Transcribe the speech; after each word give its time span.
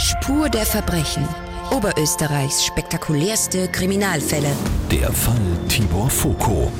Spur 0.00 0.48
der 0.48 0.64
Verbrechen. 0.64 1.28
Oberösterreichs 1.70 2.64
spektakulärste 2.64 3.68
Kriminalfälle. 3.68 4.48
Der 4.90 5.12
Fall 5.12 5.36
Tibor 5.68 6.08
Foko 6.08 6.72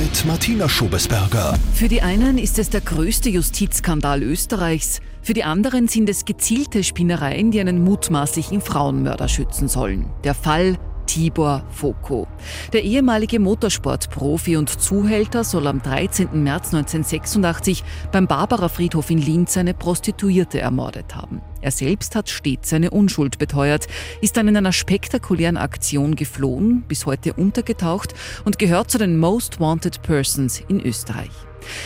mit 0.00 0.24
Martina 0.24 0.66
Schobesberger. 0.70 1.52
Für 1.74 1.88
die 1.88 2.00
einen 2.00 2.38
ist 2.38 2.58
es 2.58 2.70
der 2.70 2.80
größte 2.80 3.28
Justizskandal 3.28 4.22
Österreichs. 4.22 5.00
Für 5.20 5.34
die 5.34 5.44
anderen 5.44 5.86
sind 5.86 6.08
es 6.08 6.24
gezielte 6.24 6.82
Spinnereien, 6.82 7.50
die 7.50 7.60
einen 7.60 7.84
mutmaßlichen 7.84 8.62
Frauenmörder 8.62 9.28
schützen 9.28 9.68
sollen. 9.68 10.06
Der 10.24 10.34
Fall 10.34 10.78
Tibor 11.06 11.64
Foko. 11.70 12.26
Der 12.72 12.82
ehemalige 12.82 13.38
Motorsportprofi 13.38 14.56
und 14.56 14.68
Zuhälter 14.68 15.44
soll 15.44 15.66
am 15.66 15.82
13. 15.82 16.42
März 16.42 16.74
1986 16.74 17.84
beim 18.10 18.26
Barbara 18.26 18.68
Friedhof 18.68 19.10
in 19.10 19.18
Linz 19.18 19.56
eine 19.56 19.74
Prostituierte 19.74 20.60
ermordet 20.60 21.14
haben. 21.14 21.42
Er 21.60 21.70
selbst 21.70 22.16
hat 22.16 22.28
stets 22.28 22.70
seine 22.70 22.90
Unschuld 22.90 23.38
beteuert, 23.38 23.86
ist 24.20 24.36
dann 24.36 24.48
in 24.48 24.56
einer 24.56 24.72
spektakulären 24.72 25.56
Aktion 25.56 26.16
geflohen, 26.16 26.82
bis 26.88 27.06
heute 27.06 27.34
untergetaucht 27.34 28.14
und 28.44 28.58
gehört 28.58 28.90
zu 28.90 28.98
den 28.98 29.18
Most 29.18 29.60
Wanted 29.60 30.02
Persons 30.02 30.62
in 30.68 30.80
Österreich. 30.80 31.30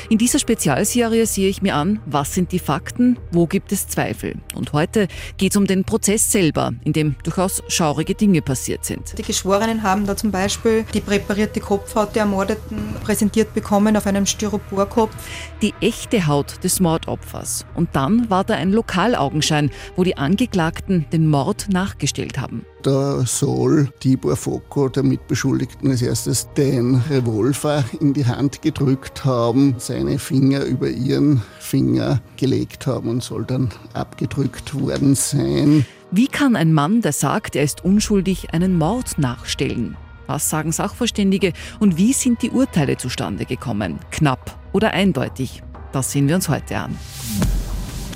In 0.09 0.19
dieser 0.19 0.39
Spezialserie 0.39 1.27
sehe 1.27 1.48
ich 1.48 1.62
mir 1.62 1.75
an, 1.75 2.01
was 2.07 2.35
sind 2.35 2.53
die 2.53 2.59
Fakten, 2.59 3.19
wo 3.33 3.47
gibt 3.47 3.73
es 3.73 3.89
Zweifel. 3.89 4.37
Und 4.55 4.73
heute 4.73 5.09
geht 5.37 5.52
es 5.52 5.57
um 5.57 5.66
den 5.66 5.85
Prozess 5.85 6.30
selber, 6.30 6.73
in 6.85 6.93
dem 6.93 7.16
durchaus 7.23 7.62
schaurige 7.69 8.15
Dinge 8.15 8.43
passiert 8.43 8.85
sind. 8.85 9.19
Die 9.19 9.23
Geschworenen 9.23 9.83
haben 9.83 10.07
da 10.07 10.16
zum 10.16 10.30
Beispiel 10.30 10.85
die 10.95 11.01
präparierte 11.01 11.61
Kopfhaut 11.61 12.15
der 12.15 12.23
Ermordeten 12.23 12.95
präsentiert 13.02 13.55
bekommen 13.55 13.97
auf 13.97 14.07
einem 14.07 14.27
Styroporkopf. 14.27 15.15
Die 15.62 15.75
echte 15.80 16.27
Haut 16.27 16.63
des 16.65 16.80
Mordopfers. 16.80 17.65
Und 17.74 17.91
dann 17.95 18.29
war 18.30 18.45
da 18.45 18.55
ein 18.55 18.73
Lokalaugenschein, 18.73 19.71
wo 19.97 20.05
die 20.05 20.16
Angeklagten 20.16 21.07
den 21.13 21.29
Mord 21.29 21.66
nachgestellt 21.71 22.38
haben. 22.38 22.65
Da 22.83 23.27
soll 23.27 23.88
Tibor 23.99 24.37
Foko, 24.37 24.88
der 24.88 25.02
Mitbeschuldigten, 25.02 25.90
als 25.90 26.02
erstes 26.02 26.46
den 26.57 27.02
Revolver 27.11 27.85
in 28.01 28.13
die 28.13 28.24
Hand 28.24 28.63
gedrückt 28.63 29.24
haben, 29.24 29.65
seine 29.78 30.18
Finger 30.18 30.64
über 30.64 30.88
ihren 30.88 31.42
Finger 31.59 32.20
gelegt 32.36 32.86
haben 32.86 33.09
und 33.09 33.22
soll 33.22 33.45
dann 33.45 33.70
abgedrückt 33.92 34.74
worden 34.74 35.14
sein. 35.14 35.84
Wie 36.10 36.28
kann 36.28 36.56
ein 36.56 36.72
Mann, 36.72 37.02
der 37.02 37.12
sagt, 37.12 37.56
er 37.56 37.64
ist 37.64 37.84
unschuldig, 37.84 38.52
einen 38.52 38.78
Mord 38.78 39.18
nachstellen? 39.18 39.96
Was 40.26 40.50
sagen 40.50 40.72
Sachverständige 40.72 41.52
und 41.78 41.96
wie 41.96 42.12
sind 42.12 42.42
die 42.42 42.50
Urteile 42.50 42.96
zustande 42.96 43.44
gekommen? 43.44 43.98
Knapp 44.10 44.59
oder 44.72 44.92
eindeutig? 44.92 45.62
Das 45.92 46.12
sehen 46.12 46.28
wir 46.28 46.34
uns 46.34 46.48
heute 46.48 46.76
an. 46.78 46.98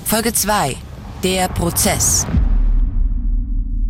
Folge 0.05 0.33
2. 0.33 0.75
Der 1.23 1.47
Prozess. 1.47 2.25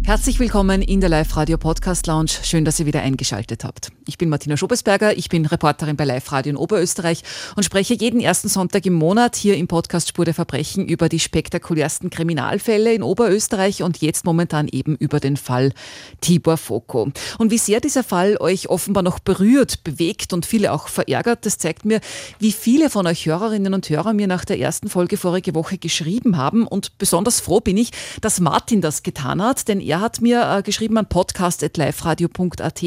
Herzlich 0.03 0.39
willkommen 0.39 0.81
in 0.81 0.99
der 0.99 1.09
Live-Radio 1.09 1.59
Podcast 1.59 2.07
Lounge. 2.07 2.31
Schön, 2.41 2.65
dass 2.65 2.79
ihr 2.79 2.87
wieder 2.87 3.01
eingeschaltet 3.01 3.63
habt. 3.63 3.91
Ich 4.07 4.17
bin 4.17 4.29
Martina 4.29 4.57
Schobesberger, 4.57 5.15
ich 5.15 5.29
bin 5.29 5.45
Reporterin 5.45 5.95
bei 5.95 6.05
Live-Radio 6.05 6.49
in 6.49 6.57
Oberösterreich 6.57 7.21
und 7.55 7.63
spreche 7.63 7.93
jeden 7.93 8.19
ersten 8.19 8.49
Sonntag 8.49 8.85
im 8.87 8.93
Monat 8.93 9.35
hier 9.35 9.55
im 9.55 9.67
Podcast 9.67 10.09
Spur 10.09 10.25
der 10.25 10.33
Verbrechen 10.33 10.87
über 10.87 11.07
die 11.07 11.19
spektakulärsten 11.19 12.09
Kriminalfälle 12.09 12.93
in 12.93 13.03
Oberösterreich 13.03 13.83
und 13.83 14.01
jetzt 14.01 14.25
momentan 14.25 14.67
eben 14.67 14.95
über 14.95 15.19
den 15.19 15.37
Fall 15.37 15.71
Tibor 16.19 16.57
Foko. 16.57 17.11
Und 17.37 17.51
wie 17.51 17.59
sehr 17.59 17.79
dieser 17.79 18.03
Fall 18.03 18.37
euch 18.39 18.69
offenbar 18.69 19.03
noch 19.03 19.19
berührt, 19.19 19.83
bewegt 19.83 20.33
und 20.33 20.47
viele 20.47 20.73
auch 20.73 20.87
verärgert, 20.87 21.45
das 21.45 21.59
zeigt 21.59 21.85
mir, 21.85 22.01
wie 22.39 22.51
viele 22.51 22.89
von 22.89 23.05
euch 23.05 23.27
Hörerinnen 23.27 23.75
und 23.75 23.87
Hörer 23.87 24.13
mir 24.13 24.27
nach 24.27 24.45
der 24.45 24.59
ersten 24.59 24.89
Folge 24.89 25.15
vorige 25.15 25.53
Woche 25.53 25.77
geschrieben 25.77 26.37
haben 26.37 26.65
und 26.65 26.97
besonders 26.97 27.39
froh 27.39 27.59
bin 27.59 27.77
ich, 27.77 27.91
dass 28.19 28.39
Martin 28.39 28.81
das 28.81 29.03
getan 29.03 29.43
hat, 29.43 29.67
denn 29.67 29.79
er 29.91 29.99
hat 29.99 30.21
mir 30.21 30.49
äh, 30.49 30.61
geschrieben 30.63 30.97
an 30.97 31.07
podcast.liferadio.at. 31.07 32.83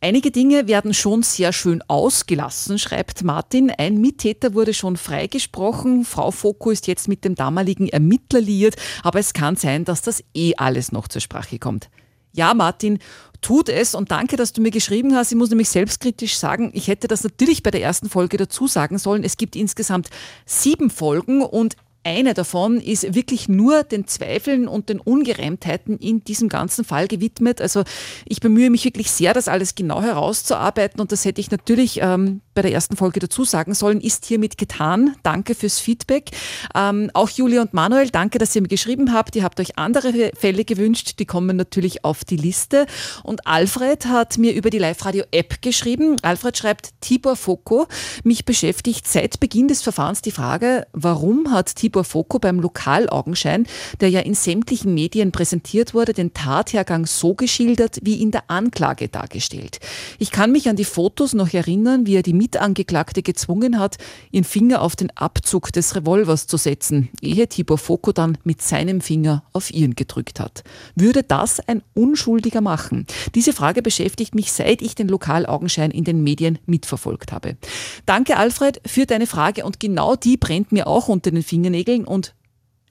Einige 0.00 0.30
Dinge 0.30 0.66
werden 0.66 0.92
schon 0.92 1.22
sehr 1.22 1.52
schön 1.52 1.82
ausgelassen, 1.88 2.78
schreibt 2.78 3.22
Martin. 3.22 3.70
Ein 3.70 4.00
Mittäter 4.00 4.52
wurde 4.52 4.74
schon 4.74 4.96
freigesprochen. 4.96 6.04
Frau 6.04 6.32
Foko 6.32 6.70
ist 6.70 6.88
jetzt 6.88 7.06
mit 7.06 7.24
dem 7.24 7.36
damaligen 7.36 7.88
Ermittler 7.88 8.40
liiert, 8.40 8.74
aber 9.04 9.20
es 9.20 9.32
kann 9.32 9.54
sein, 9.56 9.84
dass 9.84 10.02
das 10.02 10.22
eh 10.34 10.54
alles 10.56 10.92
noch 10.92 11.06
zur 11.06 11.20
Sprache 11.20 11.60
kommt. 11.60 11.88
Ja, 12.32 12.52
Martin, 12.54 12.98
tut 13.40 13.68
es 13.68 13.94
und 13.94 14.10
danke, 14.10 14.36
dass 14.36 14.52
du 14.52 14.60
mir 14.60 14.72
geschrieben 14.72 15.14
hast. 15.14 15.30
Ich 15.30 15.38
muss 15.38 15.50
nämlich 15.50 15.68
selbstkritisch 15.68 16.36
sagen, 16.36 16.70
ich 16.74 16.88
hätte 16.88 17.06
das 17.06 17.22
natürlich 17.22 17.62
bei 17.62 17.70
der 17.70 17.82
ersten 17.82 18.10
Folge 18.10 18.36
dazu 18.36 18.66
sagen 18.66 18.98
sollen. 18.98 19.22
Es 19.22 19.36
gibt 19.36 19.54
insgesamt 19.54 20.10
sieben 20.44 20.90
Folgen 20.90 21.42
und 21.42 21.76
eine 22.06 22.34
davon 22.34 22.80
ist 22.80 23.14
wirklich 23.14 23.48
nur 23.48 23.82
den 23.82 24.06
Zweifeln 24.06 24.68
und 24.68 24.88
den 24.88 25.00
Ungereimtheiten 25.00 25.98
in 25.98 26.22
diesem 26.22 26.48
ganzen 26.48 26.84
Fall 26.84 27.08
gewidmet. 27.08 27.60
Also 27.60 27.82
ich 28.24 28.40
bemühe 28.40 28.70
mich 28.70 28.84
wirklich 28.84 29.10
sehr, 29.10 29.34
das 29.34 29.48
alles 29.48 29.74
genau 29.74 30.00
herauszuarbeiten 30.00 31.00
und 31.00 31.10
das 31.10 31.24
hätte 31.24 31.40
ich 31.40 31.50
natürlich 31.50 32.00
ähm, 32.00 32.40
bei 32.54 32.62
der 32.62 32.72
ersten 32.72 32.96
Folge 32.96 33.20
dazu 33.20 33.44
sagen 33.44 33.74
sollen, 33.74 34.00
ist 34.00 34.24
hiermit 34.24 34.56
getan. 34.56 35.16
Danke 35.22 35.54
fürs 35.54 35.78
Feedback. 35.80 36.30
Ähm, 36.74 37.10
auch 37.12 37.28
Julia 37.28 37.60
und 37.60 37.74
Manuel, 37.74 38.10
danke, 38.10 38.38
dass 38.38 38.54
ihr 38.56 38.62
mir 38.62 38.68
geschrieben 38.68 39.12
habt. 39.12 39.36
Ihr 39.36 39.42
habt 39.42 39.60
euch 39.60 39.76
andere 39.76 40.32
Fälle 40.36 40.64
gewünscht, 40.64 41.18
die 41.18 41.26
kommen 41.26 41.56
natürlich 41.56 42.04
auf 42.04 42.24
die 42.24 42.36
Liste. 42.36 42.86
Und 43.24 43.46
Alfred 43.46 44.06
hat 44.06 44.38
mir 44.38 44.54
über 44.54 44.70
die 44.70 44.78
Live-Radio-App 44.78 45.60
geschrieben. 45.60 46.16
Alfred 46.22 46.56
schreibt, 46.56 47.00
Tibor 47.00 47.36
Foko, 47.36 47.86
mich 48.24 48.44
beschäftigt 48.44 49.06
seit 49.06 49.38
Beginn 49.38 49.68
des 49.68 49.82
Verfahrens 49.82 50.22
die 50.22 50.30
Frage, 50.30 50.86
warum 50.92 51.52
hat 51.52 51.76
Tibor 51.76 51.95
Tibor 51.96 52.04
Foko 52.04 52.38
beim 52.38 52.60
Lokalaugenschein, 52.60 53.66
der 54.02 54.10
ja 54.10 54.20
in 54.20 54.34
sämtlichen 54.34 54.92
Medien 54.92 55.32
präsentiert 55.32 55.94
wurde, 55.94 56.12
den 56.12 56.34
Tathergang 56.34 57.06
so 57.06 57.34
geschildert 57.34 58.00
wie 58.02 58.20
in 58.20 58.32
der 58.32 58.50
Anklage 58.50 59.08
dargestellt. 59.08 59.78
Ich 60.18 60.30
kann 60.30 60.52
mich 60.52 60.68
an 60.68 60.76
die 60.76 60.84
Fotos 60.84 61.32
noch 61.32 61.54
erinnern, 61.54 62.04
wie 62.06 62.16
er 62.16 62.22
die 62.22 62.34
Mitangeklagte 62.34 63.22
gezwungen 63.22 63.78
hat, 63.78 63.96
ihren 64.30 64.44
Finger 64.44 64.82
auf 64.82 64.94
den 64.94 65.10
Abzug 65.16 65.72
des 65.72 65.96
Revolvers 65.96 66.46
zu 66.46 66.58
setzen, 66.58 67.08
ehe 67.22 67.48
Tibor 67.48 67.78
Foko 67.78 68.12
dann 68.12 68.36
mit 68.44 68.60
seinem 68.60 69.00
Finger 69.00 69.42
auf 69.54 69.72
ihren 69.72 69.94
gedrückt 69.94 70.38
hat. 70.38 70.64
Würde 70.96 71.22
das 71.22 71.60
ein 71.66 71.82
Unschuldiger 71.94 72.60
machen? 72.60 73.06
Diese 73.34 73.54
Frage 73.54 73.80
beschäftigt 73.80 74.34
mich, 74.34 74.52
seit 74.52 74.82
ich 74.82 74.94
den 74.94 75.08
Lokalaugenschein 75.08 75.92
in 75.92 76.04
den 76.04 76.22
Medien 76.22 76.58
mitverfolgt 76.66 77.32
habe. 77.32 77.56
Danke, 78.04 78.36
Alfred, 78.36 78.82
für 78.84 79.06
deine 79.06 79.26
Frage 79.26 79.64
und 79.64 79.80
genau 79.80 80.14
die 80.14 80.36
brennt 80.36 80.72
mir 80.72 80.86
auch 80.86 81.08
unter 81.08 81.30
den 81.30 81.42
Fingernägeln 81.46 81.85
regeln 81.86 82.04
und 82.04 82.34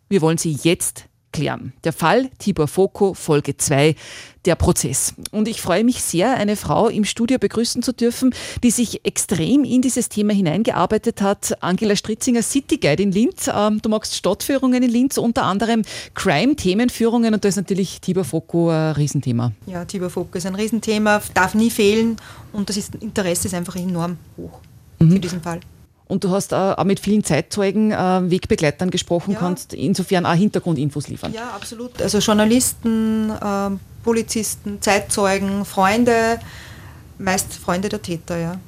wir 0.10 0.22
wollen 0.22 0.38
sie 0.38 0.58
jetzt 0.64 1.06
klären. 1.36 1.74
Der 1.84 1.92
Fall 1.92 2.30
Tibor 2.40 2.68
Foko, 2.68 3.14
Folge 3.14 3.58
2, 3.58 3.96
der 4.46 4.56
Prozess. 4.56 5.14
Und 5.32 5.50
ich 5.50 5.62
freue 5.62 5.84
mich 5.84 6.02
sehr, 6.02 6.38
eine 6.38 6.56
Frau 6.56 6.88
im 6.88 7.04
Studio 7.04 7.38
begrüßen 7.38 7.84
zu 7.84 7.92
dürfen, 7.92 8.34
die 8.64 8.72
sich 8.72 9.06
extrem 9.06 9.66
in 9.66 9.82
dieses 9.82 10.08
Thema 10.08 10.34
hineingearbeitet 10.34 11.22
hat. 11.22 11.62
Angela 11.62 11.96
Stritzinger, 11.98 12.42
City 12.42 12.78
Guide 12.78 13.04
in 13.04 13.12
Linz. 13.12 13.50
Ähm, 13.54 13.82
du 13.82 13.90
magst 13.90 14.16
Stadtführungen 14.16 14.82
in 14.82 14.90
Linz, 14.90 15.18
unter 15.18 15.44
anderem 15.44 15.82
Crime-Themenführungen 16.14 17.34
und 17.34 17.44
da 17.44 17.50
ist 17.50 17.58
natürlich 17.58 18.00
Tibor 18.00 18.24
Foko 18.24 18.70
ein 18.70 18.94
Riesenthema. 18.94 19.52
Ja, 19.66 19.84
Tibor 19.84 20.10
Foko 20.10 20.38
ist 20.38 20.46
ein 20.46 20.56
Riesenthema, 20.56 21.22
darf 21.34 21.54
nie 21.54 21.70
fehlen 21.70 22.16
und 22.54 22.70
das 22.70 22.78
ist, 22.78 22.96
Interesse 22.96 23.50
ist 23.50 23.54
einfach 23.54 23.76
enorm 23.76 24.18
hoch 24.38 24.62
mhm. 25.00 25.12
für 25.12 25.20
diesen 25.20 25.42
Fall. 25.42 25.60
Und 26.08 26.24
du 26.24 26.30
hast 26.30 26.54
auch 26.54 26.84
mit 26.84 27.00
vielen 27.00 27.24
Zeitzeugen, 27.24 27.92
äh, 27.92 28.30
Wegbegleitern 28.30 28.92
gesprochen, 28.92 29.32
ja. 29.32 29.40
kannst 29.40 29.74
insofern 29.74 30.26
auch 30.26 30.34
Hintergrundinfos 30.34 31.08
liefern. 31.08 31.34
Ja, 31.34 31.50
absolut. 31.56 32.00
Also 32.02 32.20
Journalisten, 32.20 33.32
äh, 33.32 33.70
Polizisten, 34.04 34.80
Zeitzeugen, 34.82 35.66
Freunde, 35.66 36.40
meist 37.18 37.54
Freunde 37.54 37.90
der 37.90 38.02
Täter, 38.02 38.38
ja. 38.38 38.60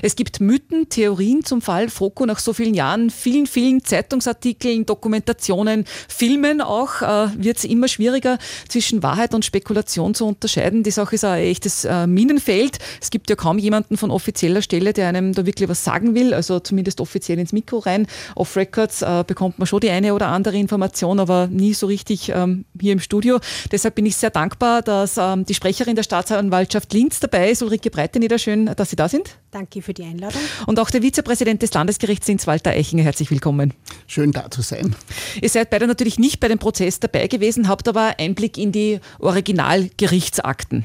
Es 0.00 0.16
gibt 0.16 0.40
Mythen, 0.40 0.88
Theorien 0.88 1.44
zum 1.44 1.60
Fall 1.60 1.90
Foko 1.90 2.24
nach 2.24 2.38
so 2.38 2.54
vielen 2.54 2.72
Jahren, 2.72 3.10
vielen, 3.10 3.46
vielen 3.46 3.84
Zeitungsartikeln, 3.84 4.86
Dokumentationen, 4.86 5.84
Filmen 6.08 6.62
auch, 6.62 7.02
äh, 7.02 7.28
wird 7.36 7.58
es 7.58 7.64
immer 7.64 7.88
schwieriger 7.88 8.38
zwischen 8.68 9.02
Wahrheit 9.02 9.34
und 9.34 9.44
Spekulation 9.44 10.14
zu 10.14 10.26
unterscheiden. 10.26 10.82
Die 10.82 10.90
Sache 10.90 11.16
ist 11.16 11.24
ein 11.24 11.42
echtes 11.42 11.84
äh, 11.84 12.06
Minenfeld. 12.06 12.78
Es 13.02 13.10
gibt 13.10 13.28
ja 13.28 13.36
kaum 13.36 13.58
jemanden 13.58 13.98
von 13.98 14.10
offizieller 14.10 14.62
Stelle, 14.62 14.94
der 14.94 15.08
einem 15.08 15.34
da 15.34 15.44
wirklich 15.44 15.68
was 15.68 15.84
sagen 15.84 16.14
will, 16.14 16.32
also 16.32 16.60
zumindest 16.60 17.00
offiziell 17.00 17.38
ins 17.38 17.52
Mikro 17.52 17.78
rein. 17.78 18.06
Off 18.34 18.56
Records 18.56 19.02
äh, 19.02 19.24
bekommt 19.26 19.58
man 19.58 19.66
schon 19.66 19.80
die 19.80 19.90
eine 19.90 20.14
oder 20.14 20.28
andere 20.28 20.56
Information, 20.56 21.20
aber 21.20 21.48
nie 21.48 21.74
so 21.74 21.86
richtig 21.86 22.30
ähm, 22.30 22.64
hier 22.80 22.94
im 22.94 23.00
Studio. 23.00 23.40
Deshalb 23.72 23.94
bin 23.94 24.06
ich 24.06 24.16
sehr 24.16 24.30
dankbar, 24.30 24.80
dass 24.80 25.18
ähm, 25.18 25.44
die 25.44 25.54
Sprecherin 25.54 25.96
der 25.96 26.02
Staatsanwaltschaft 26.02 26.92
Linz 26.94 27.20
dabei 27.20 27.50
ist, 27.50 27.62
Ulrike 27.62 27.90
Breiteneder. 27.90 28.38
Schön, 28.38 28.66
dass 28.74 28.88
Sie 28.88 28.96
da 28.96 29.08
sind 29.08 29.17
sind. 29.18 29.38
Danke 29.50 29.82
für 29.82 29.94
die 29.94 30.04
Einladung. 30.04 30.40
Und 30.66 30.78
auch 30.78 30.90
der 30.90 31.02
Vizepräsident 31.02 31.62
des 31.62 31.72
Landesgerichts 31.72 32.28
Linz, 32.28 32.46
Walter 32.46 32.70
Eichinger, 32.70 33.04
herzlich 33.04 33.30
willkommen. 33.30 33.74
Schön 34.06 34.32
da 34.32 34.50
zu 34.50 34.62
sein. 34.62 34.94
Ihr 35.40 35.48
seid 35.48 35.70
beide 35.70 35.86
natürlich 35.86 36.18
nicht 36.18 36.40
bei 36.40 36.48
dem 36.48 36.58
Prozess 36.58 37.00
dabei 37.00 37.26
gewesen, 37.26 37.68
habt 37.68 37.88
aber 37.88 38.14
Einblick 38.18 38.58
in 38.58 38.72
die 38.72 39.00
Originalgerichtsakten. 39.18 40.84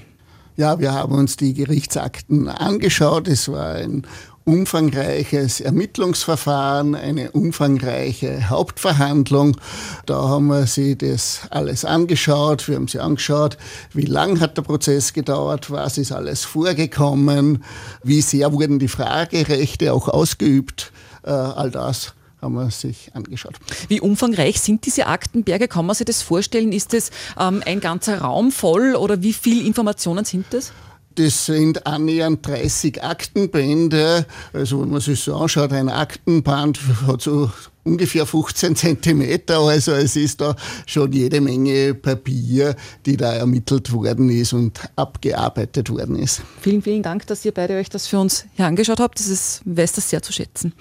Ja, 0.56 0.80
wir 0.80 0.94
haben 0.94 1.14
uns 1.16 1.36
die 1.36 1.54
Gerichtsakten 1.54 2.48
angeschaut. 2.48 3.28
Es 3.28 3.50
war 3.50 3.74
ein 3.76 4.06
umfangreiches 4.46 5.62
Ermittlungsverfahren, 5.62 6.96
eine 6.96 7.32
umfangreiche 7.32 8.50
Hauptverhandlung. 8.50 9.58
Da 10.06 10.16
haben 10.28 10.48
wir 10.48 10.68
sie 10.68 10.98
das 10.98 11.42
alles 11.50 11.86
angeschaut. 11.86 12.68
Wir 12.68 12.76
haben 12.76 12.88
sie 12.88 13.00
angeschaut, 13.00 13.58
wie 13.94 14.06
lang 14.06 14.40
hat 14.40 14.58
der 14.58 14.64
Prozess 14.64 15.14
gedauert, 15.14 15.72
was 15.72 15.98
ist 15.98 16.12
alles 16.12 16.44
vorgekommen, 16.44 17.64
wie 18.04 18.22
sehr 18.22 18.52
wurden 18.52 18.80
die 18.80 18.88
Fragerechte 18.88 19.94
auch 19.94 20.10
ausgeübt. 20.10 20.92
Äh, 21.24 21.32
all 21.32 21.72
das 21.72 22.14
haben 22.42 22.56
wir 22.56 22.70
sich 22.70 23.12
angeschaut. 23.14 23.56
Wie 23.88 24.02
umfangreich 24.02 24.60
sind 24.60 24.86
diese 24.86 25.08
Aktenberge? 25.08 25.68
Kann 25.68 25.86
man 25.86 25.96
sich 25.96 26.06
das 26.06 26.22
vorstellen? 26.22 26.74
Ist 26.74 26.94
das 26.94 27.10
ähm, 27.40 27.64
ein 27.66 27.80
ganzer 27.80 28.20
Raum 28.20 28.52
voll 28.52 28.96
oder 28.96 29.22
wie 29.22 29.34
viele 29.34 29.66
Informationen 29.66 30.26
sind 30.26 30.48
das? 30.52 30.74
Das 31.16 31.46
sind 31.46 31.86
annähernd 31.86 32.46
30 32.46 33.04
Aktenbände. 33.04 34.26
Also 34.52 34.82
wenn 34.82 34.90
man 34.90 35.02
sich 35.02 35.20
so 35.20 35.36
anschaut, 35.36 35.72
ein 35.72 35.90
Aktenband 35.90 36.80
hat 37.08 37.22
so 37.22 37.52
ungefähr 37.84 38.26
15 38.26 38.76
Zentimeter. 38.76 39.60
Also 39.60 39.92
es 39.94 40.16
ist 40.16 40.42
da 40.42 40.56
schon 40.86 41.12
jede 41.12 41.42
Menge 41.42 41.94
Papier, 41.94 42.76
die 43.06 43.18
da 43.18 43.34
ermittelt 43.34 43.92
worden 43.92 44.30
ist 44.30 44.54
und 44.54 44.80
abgearbeitet 44.96 45.90
worden 45.90 46.18
ist. 46.18 46.42
Vielen, 46.62 46.82
vielen 46.82 47.04
Dank, 47.04 47.28
dass 47.28 47.44
ihr 47.46 47.52
beide 47.52 47.78
euch 47.78 47.90
das 47.90 48.08
für 48.08 48.20
uns 48.20 48.46
hier 48.56 48.66
angeschaut 48.66 49.00
habt. 49.00 49.20
Das 49.20 49.28
ist, 49.28 49.62
weiß 49.66 49.94
das 49.94 50.10
sehr 50.10 50.22
zu 50.22 50.32
schätzen. 50.32 50.74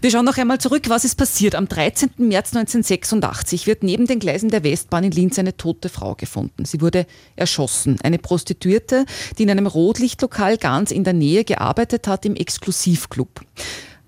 Wir 0.00 0.10
schauen 0.10 0.24
noch 0.24 0.36
einmal 0.36 0.58
zurück, 0.58 0.88
was 0.88 1.04
ist 1.04 1.16
passiert. 1.16 1.54
Am 1.54 1.68
13. 1.68 2.10
März 2.18 2.54
1986 2.54 3.66
wird 3.66 3.82
neben 3.82 4.06
den 4.06 4.18
Gleisen 4.18 4.48
der 4.48 4.64
Westbahn 4.64 5.04
in 5.04 5.12
Linz 5.12 5.38
eine 5.38 5.56
tote 5.56 5.88
Frau 5.88 6.14
gefunden. 6.14 6.64
Sie 6.64 6.80
wurde 6.80 7.06
erschossen. 7.36 7.98
Eine 8.02 8.18
Prostituierte, 8.18 9.04
die 9.38 9.44
in 9.44 9.50
einem 9.50 9.66
Rotlichtlokal 9.66 10.58
ganz 10.58 10.90
in 10.90 11.04
der 11.04 11.12
Nähe 11.12 11.44
gearbeitet 11.44 12.08
hat, 12.08 12.24
im 12.24 12.34
Exklusivclub. 12.34 13.40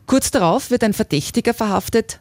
Kurz 0.06 0.30
darauf 0.30 0.70
wird 0.70 0.84
ein 0.84 0.92
Verdächtiger 0.92 1.54
verhaftet, 1.54 2.20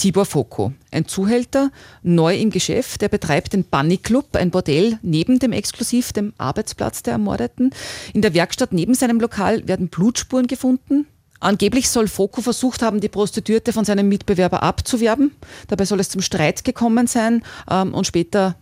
Tibor 0.00 0.24
Foko, 0.24 0.72
ein 0.90 1.06
Zuhälter, 1.06 1.70
neu 2.02 2.34
im 2.34 2.48
Geschäft, 2.48 3.02
der 3.02 3.10
betreibt 3.10 3.52
den 3.52 3.64
Bunny 3.64 3.98
Club, 3.98 4.34
ein 4.34 4.50
Bordell 4.50 4.98
neben 5.02 5.38
dem 5.38 5.52
Exklusiv, 5.52 6.14
dem 6.14 6.32
Arbeitsplatz 6.38 7.02
der 7.02 7.12
Ermordeten. 7.12 7.74
In 8.14 8.22
der 8.22 8.32
Werkstatt 8.32 8.72
neben 8.72 8.94
seinem 8.94 9.20
Lokal 9.20 9.68
werden 9.68 9.88
Blutspuren 9.88 10.46
gefunden. 10.46 11.06
Angeblich 11.38 11.90
soll 11.90 12.08
Foko 12.08 12.40
versucht 12.40 12.80
haben, 12.80 13.02
die 13.02 13.10
Prostituierte 13.10 13.74
von 13.74 13.84
seinem 13.84 14.08
Mitbewerber 14.08 14.62
abzuwerben. 14.62 15.32
Dabei 15.68 15.84
soll 15.84 16.00
es 16.00 16.08
zum 16.08 16.22
Streit 16.22 16.64
gekommen 16.64 17.06
sein 17.06 17.42
ähm, 17.70 17.92
und 17.92 18.06
später 18.06 18.56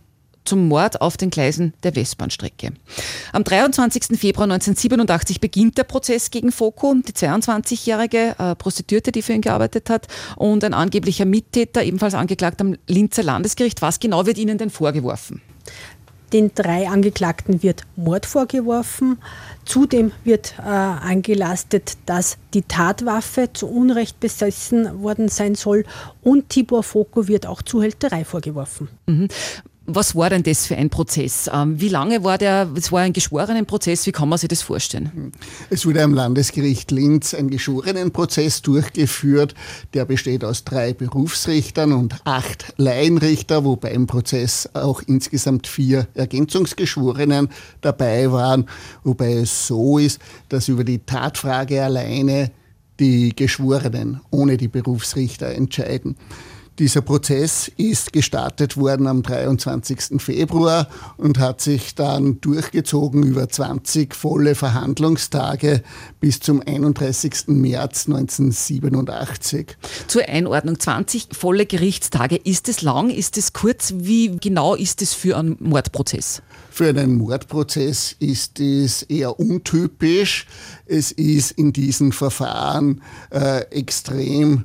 zum 0.49 0.67
Mord 0.67 0.99
auf 0.99 1.15
den 1.15 1.29
Gleisen 1.29 1.73
der 1.83 1.95
Westbahnstrecke. 1.95 2.71
Am 3.31 3.43
23. 3.43 4.19
Februar 4.19 4.45
1987 4.45 5.39
beginnt 5.39 5.77
der 5.77 5.83
Prozess 5.83 6.31
gegen 6.31 6.51
Foko, 6.51 6.95
die 6.95 7.11
22-jährige 7.11 8.35
äh, 8.39 8.55
Prostituierte, 8.55 9.11
die 9.11 9.21
für 9.21 9.33
ihn 9.33 9.41
gearbeitet 9.41 9.91
hat, 9.91 10.07
und 10.37 10.63
ein 10.63 10.73
angeblicher 10.73 11.25
Mittäter, 11.25 11.83
ebenfalls 11.83 12.15
angeklagt 12.15 12.61
am 12.61 12.75
Linzer 12.87 13.21
Landesgericht. 13.21 13.83
Was 13.83 13.99
genau 13.99 14.25
wird 14.25 14.39
Ihnen 14.39 14.57
denn 14.57 14.71
vorgeworfen? 14.71 15.41
Den 16.33 16.51
drei 16.53 16.87
Angeklagten 16.87 17.63
wird 17.63 17.83
Mord 17.95 18.25
vorgeworfen. 18.25 19.19
Zudem 19.65 20.11
wird 20.23 20.55
äh, 20.59 20.63
angelastet, 20.63 21.97
dass 22.05 22.37
die 22.53 22.63
Tatwaffe 22.63 23.51
zu 23.53 23.67
Unrecht 23.67 24.19
besessen 24.19 25.01
worden 25.01 25.27
sein 25.27 25.55
soll 25.55 25.85
und 26.21 26.49
Tibor 26.49 26.83
Foko 26.83 27.27
wird 27.27 27.45
auch 27.45 27.61
Zuhälterei 27.61 28.25
vorgeworfen. 28.25 28.89
Mhm. 29.07 29.27
Was 29.91 30.15
war 30.15 30.29
denn 30.29 30.43
das 30.43 30.67
für 30.67 30.75
ein 30.75 30.89
Prozess? 30.89 31.49
Ähm, 31.51 31.79
wie 31.81 31.89
lange 31.89 32.23
war 32.23 32.37
der, 32.37 32.69
es 32.75 32.91
war 32.91 33.01
ein 33.01 33.13
geschworenen 33.13 33.65
Prozess, 33.65 34.05
wie 34.05 34.11
kann 34.11 34.29
man 34.29 34.37
sich 34.37 34.47
das 34.47 34.61
vorstellen? 34.61 35.31
Es 35.69 35.85
wurde 35.85 36.03
am 36.03 36.13
Landesgericht 36.13 36.91
Linz 36.91 37.33
ein 37.33 37.49
geschworenen 37.49 38.11
Prozess 38.11 38.61
durchgeführt, 38.61 39.55
der 39.95 40.05
besteht 40.05 40.43
aus 40.43 40.63
drei 40.63 40.93
Berufsrichtern 40.93 41.91
und 41.91 42.15
acht 42.23 42.73
Laienrichter, 42.77 43.65
wobei 43.65 43.91
im 43.91 44.05
Prozess 44.05 44.69
auch 44.73 45.01
insgesamt 45.07 45.65
vier 45.65 46.07
Ergänzungsgeschworenen 46.13 47.49
dabei 47.81 48.31
waren, 48.31 48.67
wobei 49.03 49.33
es 49.33 49.67
so 49.67 49.97
ist, 49.97 50.19
dass 50.49 50.67
über 50.67 50.83
die 50.83 50.99
Tatfrage 50.99 51.83
alleine 51.83 52.51
die 52.99 53.35
Geschworenen 53.35 54.21
ohne 54.29 54.57
die 54.57 54.67
Berufsrichter 54.67 55.47
entscheiden. 55.47 56.15
Dieser 56.79 57.01
Prozess 57.01 57.69
ist 57.75 58.13
gestartet 58.13 58.77
worden 58.77 59.07
am 59.07 59.21
23. 59.21 60.21
Februar 60.21 60.87
und 61.17 61.37
hat 61.37 61.59
sich 61.59 61.93
dann 61.93 62.39
durchgezogen 62.39 63.23
über 63.23 63.49
20 63.49 64.15
volle 64.15 64.55
Verhandlungstage 64.55 65.83
bis 66.21 66.39
zum 66.39 66.61
31. 66.65 67.47
März 67.47 68.07
1987. 68.07 69.75
Zur 70.07 70.29
Einordnung, 70.29 70.79
20 70.79 71.35
volle 71.35 71.65
Gerichtstage. 71.65 72.37
Ist 72.37 72.69
es 72.69 72.81
lang, 72.81 73.09
ist 73.09 73.37
es 73.37 73.51
kurz? 73.51 73.95
Wie 73.97 74.37
genau 74.37 74.73
ist 74.73 75.01
es 75.01 75.13
für 75.13 75.35
einen 75.35 75.57
Mordprozess? 75.59 76.41
Für 76.71 76.87
einen 76.87 77.17
Mordprozess 77.17 78.15
ist 78.19 78.61
es 78.61 79.03
eher 79.03 79.37
untypisch. 79.37 80.47
Es 80.85 81.11
ist 81.11 81.51
in 81.51 81.73
diesen 81.73 82.13
Verfahren 82.13 83.01
äh, 83.31 83.63
extrem 83.65 84.63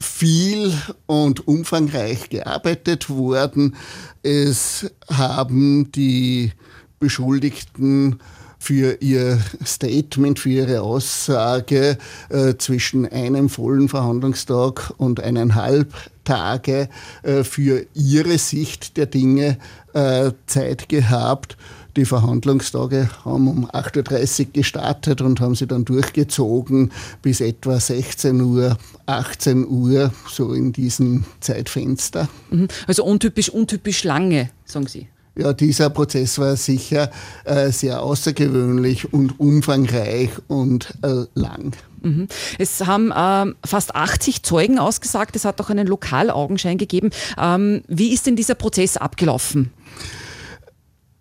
viel 0.00 0.72
und 1.06 1.46
umfangreich 1.48 2.30
gearbeitet 2.30 3.10
worden. 3.10 3.76
Es 4.22 4.90
haben 5.10 5.90
die 5.92 6.52
Beschuldigten 6.98 8.20
für 8.58 9.00
ihr 9.00 9.38
Statement, 9.64 10.38
für 10.38 10.50
ihre 10.50 10.82
Aussage 10.82 11.96
äh, 12.28 12.54
zwischen 12.58 13.06
einem 13.06 13.48
vollen 13.48 13.88
Verhandlungstag 13.88 14.92
und 14.96 15.20
eineinhalb 15.20 15.94
Tage 16.24 16.88
äh, 17.22 17.44
für 17.44 17.86
ihre 17.94 18.38
Sicht 18.38 18.96
der 18.96 19.06
Dinge 19.06 19.58
äh, 19.94 20.32
Zeit 20.46 20.88
gehabt. 20.88 21.56
Die 21.98 22.04
Verhandlungstage 22.04 23.10
haben 23.24 23.48
um 23.48 23.68
8.30 23.68 24.38
Uhr 24.38 24.52
gestartet 24.52 25.20
und 25.20 25.40
haben 25.40 25.56
sie 25.56 25.66
dann 25.66 25.84
durchgezogen 25.84 26.92
bis 27.22 27.40
etwa 27.40 27.80
16 27.80 28.40
Uhr, 28.40 28.78
18 29.06 29.66
Uhr, 29.66 30.12
so 30.30 30.52
in 30.52 30.72
diesem 30.72 31.24
Zeitfenster. 31.40 32.28
Mhm. 32.50 32.68
Also 32.86 33.04
untypisch, 33.04 33.50
untypisch 33.50 34.04
lange, 34.04 34.50
sagen 34.64 34.86
Sie. 34.86 35.08
Ja, 35.34 35.52
dieser 35.52 35.90
Prozess 35.90 36.38
war 36.38 36.54
sicher 36.54 37.10
äh, 37.44 37.72
sehr 37.72 38.00
außergewöhnlich 38.00 39.12
und 39.12 39.40
umfangreich 39.40 40.30
und 40.46 40.94
äh, 41.02 41.24
lang. 41.34 41.72
Mhm. 42.02 42.28
Es 42.58 42.86
haben 42.86 43.12
ähm, 43.16 43.56
fast 43.64 43.96
80 43.96 44.44
Zeugen 44.44 44.78
ausgesagt. 44.78 45.34
Es 45.34 45.44
hat 45.44 45.60
auch 45.60 45.70
einen 45.70 45.88
Lokalaugenschein 45.88 46.78
gegeben. 46.78 47.10
Ähm, 47.36 47.82
wie 47.88 48.12
ist 48.12 48.28
denn 48.28 48.36
dieser 48.36 48.54
Prozess 48.54 48.96
abgelaufen? 48.96 49.72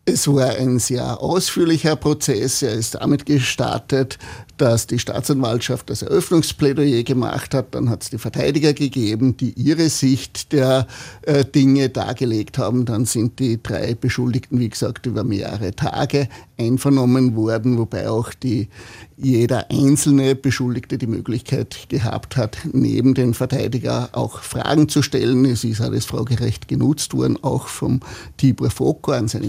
Es 0.10 0.26
war 0.26 0.52
ein 0.52 0.80
sehr 0.80 1.22
ausführlicher 1.22 1.98
Prozess. 1.98 2.62
Er 2.62 2.72
ist 2.72 2.96
damit 2.96 3.26
gestartet, 3.26 4.18
dass 4.56 4.88
die 4.88 5.00
Staatsanwaltschaft 5.00 5.90
das 5.90 6.02
Eröffnungsplädoyer 6.02 7.04
gemacht 7.04 7.54
hat. 7.54 7.76
Dann 7.76 7.90
hat 7.90 8.04
es 8.04 8.10
die 8.10 8.18
Verteidiger 8.18 8.72
gegeben, 8.72 9.36
die 9.36 9.52
ihre 9.52 9.90
Sicht 9.90 10.54
der 10.54 10.88
äh, 11.24 11.44
Dinge 11.44 11.90
dargelegt 11.90 12.58
haben. 12.58 12.86
Dann 12.86 13.04
sind 13.04 13.40
die 13.40 13.62
drei 13.62 13.96
Beschuldigten, 13.96 14.62
wie 14.62 14.70
gesagt, 14.70 15.06
über 15.08 15.26
mehrere 15.26 15.76
Tage 15.76 16.30
einvernommen 16.58 17.36
worden, 17.36 17.78
wobei 17.78 18.10
auch 18.10 18.34
die, 18.34 18.70
jeder 19.16 19.70
einzelne 19.70 20.36
Beschuldigte 20.36 20.98
die 20.98 21.08
Möglichkeit 21.08 21.90
gehabt 21.90 22.36
hat, 22.38 22.58
neben 22.72 23.14
den 23.14 23.34
Verteidiger 23.34 24.10
auch 24.14 24.42
Fragen 24.42 24.90
zu 24.90 25.02
stellen. 25.02 25.46
Es 25.46 25.64
ist 25.64 25.82
alles 25.82 26.06
Fragerecht 26.06 26.68
genutzt 26.68 27.14
worden, 27.14 27.38
auch 27.44 27.68
vom 27.68 28.00
Tibor 28.38 28.72
Foko 28.72 29.12
an 29.12 29.28
seine 29.28 29.48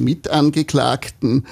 Mitangeklagten. 0.49 1.45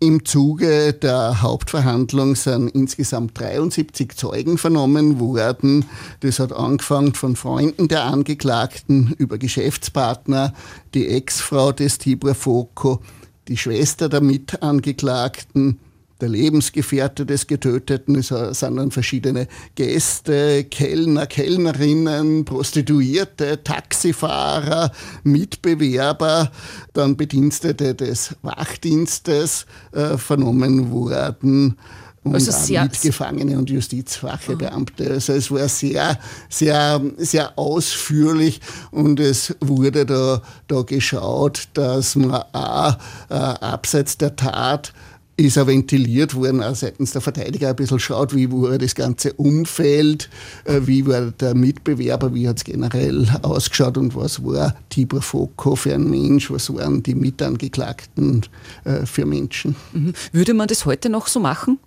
Im 0.00 0.24
Zuge 0.24 0.92
der 0.92 1.42
Hauptverhandlung 1.42 2.34
sind 2.36 2.68
insgesamt 2.68 3.38
73 3.38 4.16
Zeugen 4.16 4.58
vernommen 4.58 5.20
worden. 5.20 5.84
Das 6.20 6.38
hat 6.38 6.52
angefangen 6.52 7.14
von 7.14 7.36
Freunden 7.36 7.88
der 7.88 8.04
Angeklagten 8.04 9.14
über 9.18 9.38
Geschäftspartner, 9.38 10.52
die 10.94 11.08
Ex-Frau 11.08 11.72
des 11.72 11.98
Tibor 11.98 12.34
Foko, 12.34 13.00
die 13.48 13.56
Schwester 13.56 14.08
der 14.08 14.20
Mitangeklagten, 14.20 15.78
der 16.24 16.30
Lebensgefährte 16.30 17.26
des 17.26 17.46
Getöteten. 17.46 18.16
Es 18.16 18.28
sind 18.28 18.76
dann 18.76 18.90
verschiedene 18.90 19.46
Gäste, 19.74 20.64
Kellner, 20.64 21.26
Kellnerinnen, 21.26 22.46
Prostituierte, 22.46 23.62
Taxifahrer, 23.62 24.90
Mitbewerber, 25.22 26.50
dann 26.94 27.18
Bedienstete 27.18 27.94
des 27.94 28.34
Wachdienstes 28.40 29.66
äh, 29.92 30.16
vernommen 30.16 30.90
worden 30.90 31.76
und 32.22 32.34
also 32.34 32.52
sehr 32.52 32.84
Mitgefangene 32.84 33.58
und 33.58 33.68
Justizwachebeamte. 33.68 35.10
Also 35.10 35.34
es 35.34 35.50
war 35.50 35.68
sehr, 35.68 36.18
sehr, 36.48 37.02
sehr 37.18 37.58
ausführlich 37.58 38.62
und 38.90 39.20
es 39.20 39.54
wurde 39.60 40.06
da, 40.06 40.40
da 40.66 40.82
geschaut, 40.82 41.68
dass 41.74 42.16
man 42.16 42.42
auch, 42.52 42.96
äh, 43.28 43.34
abseits 43.34 44.16
der 44.16 44.36
Tat 44.36 44.94
ist 45.36 45.56
er 45.56 45.66
ventiliert 45.66 46.34
worden, 46.34 46.62
auch 46.62 46.74
seitens 46.74 47.10
der 47.10 47.20
Verteidiger 47.20 47.70
ein 47.70 47.76
bisschen 47.76 47.98
schaut, 47.98 48.34
wie 48.34 48.50
war 48.50 48.78
das 48.78 48.94
ganze 48.94 49.32
Umfeld, 49.32 50.30
äh, 50.64 50.80
wie 50.84 51.06
war 51.06 51.32
der 51.32 51.54
Mitbewerber, 51.54 52.34
wie 52.34 52.48
hat 52.48 52.58
es 52.58 52.64
generell 52.64 53.28
ausgeschaut 53.42 53.98
und 53.98 54.14
was 54.14 54.44
war 54.44 54.76
Tibor 54.90 55.22
Foko 55.22 55.74
für 55.74 55.94
ein 55.94 56.08
Mensch, 56.08 56.50
was 56.50 56.72
waren 56.72 57.02
die 57.02 57.14
Mitangeklagten 57.14 58.42
äh, 58.84 59.06
für 59.06 59.26
Menschen. 59.26 59.74
Mhm. 59.92 60.12
Würde 60.32 60.54
man 60.54 60.68
das 60.68 60.86
heute 60.86 61.08
noch 61.08 61.26
so 61.26 61.40
machen? 61.40 61.78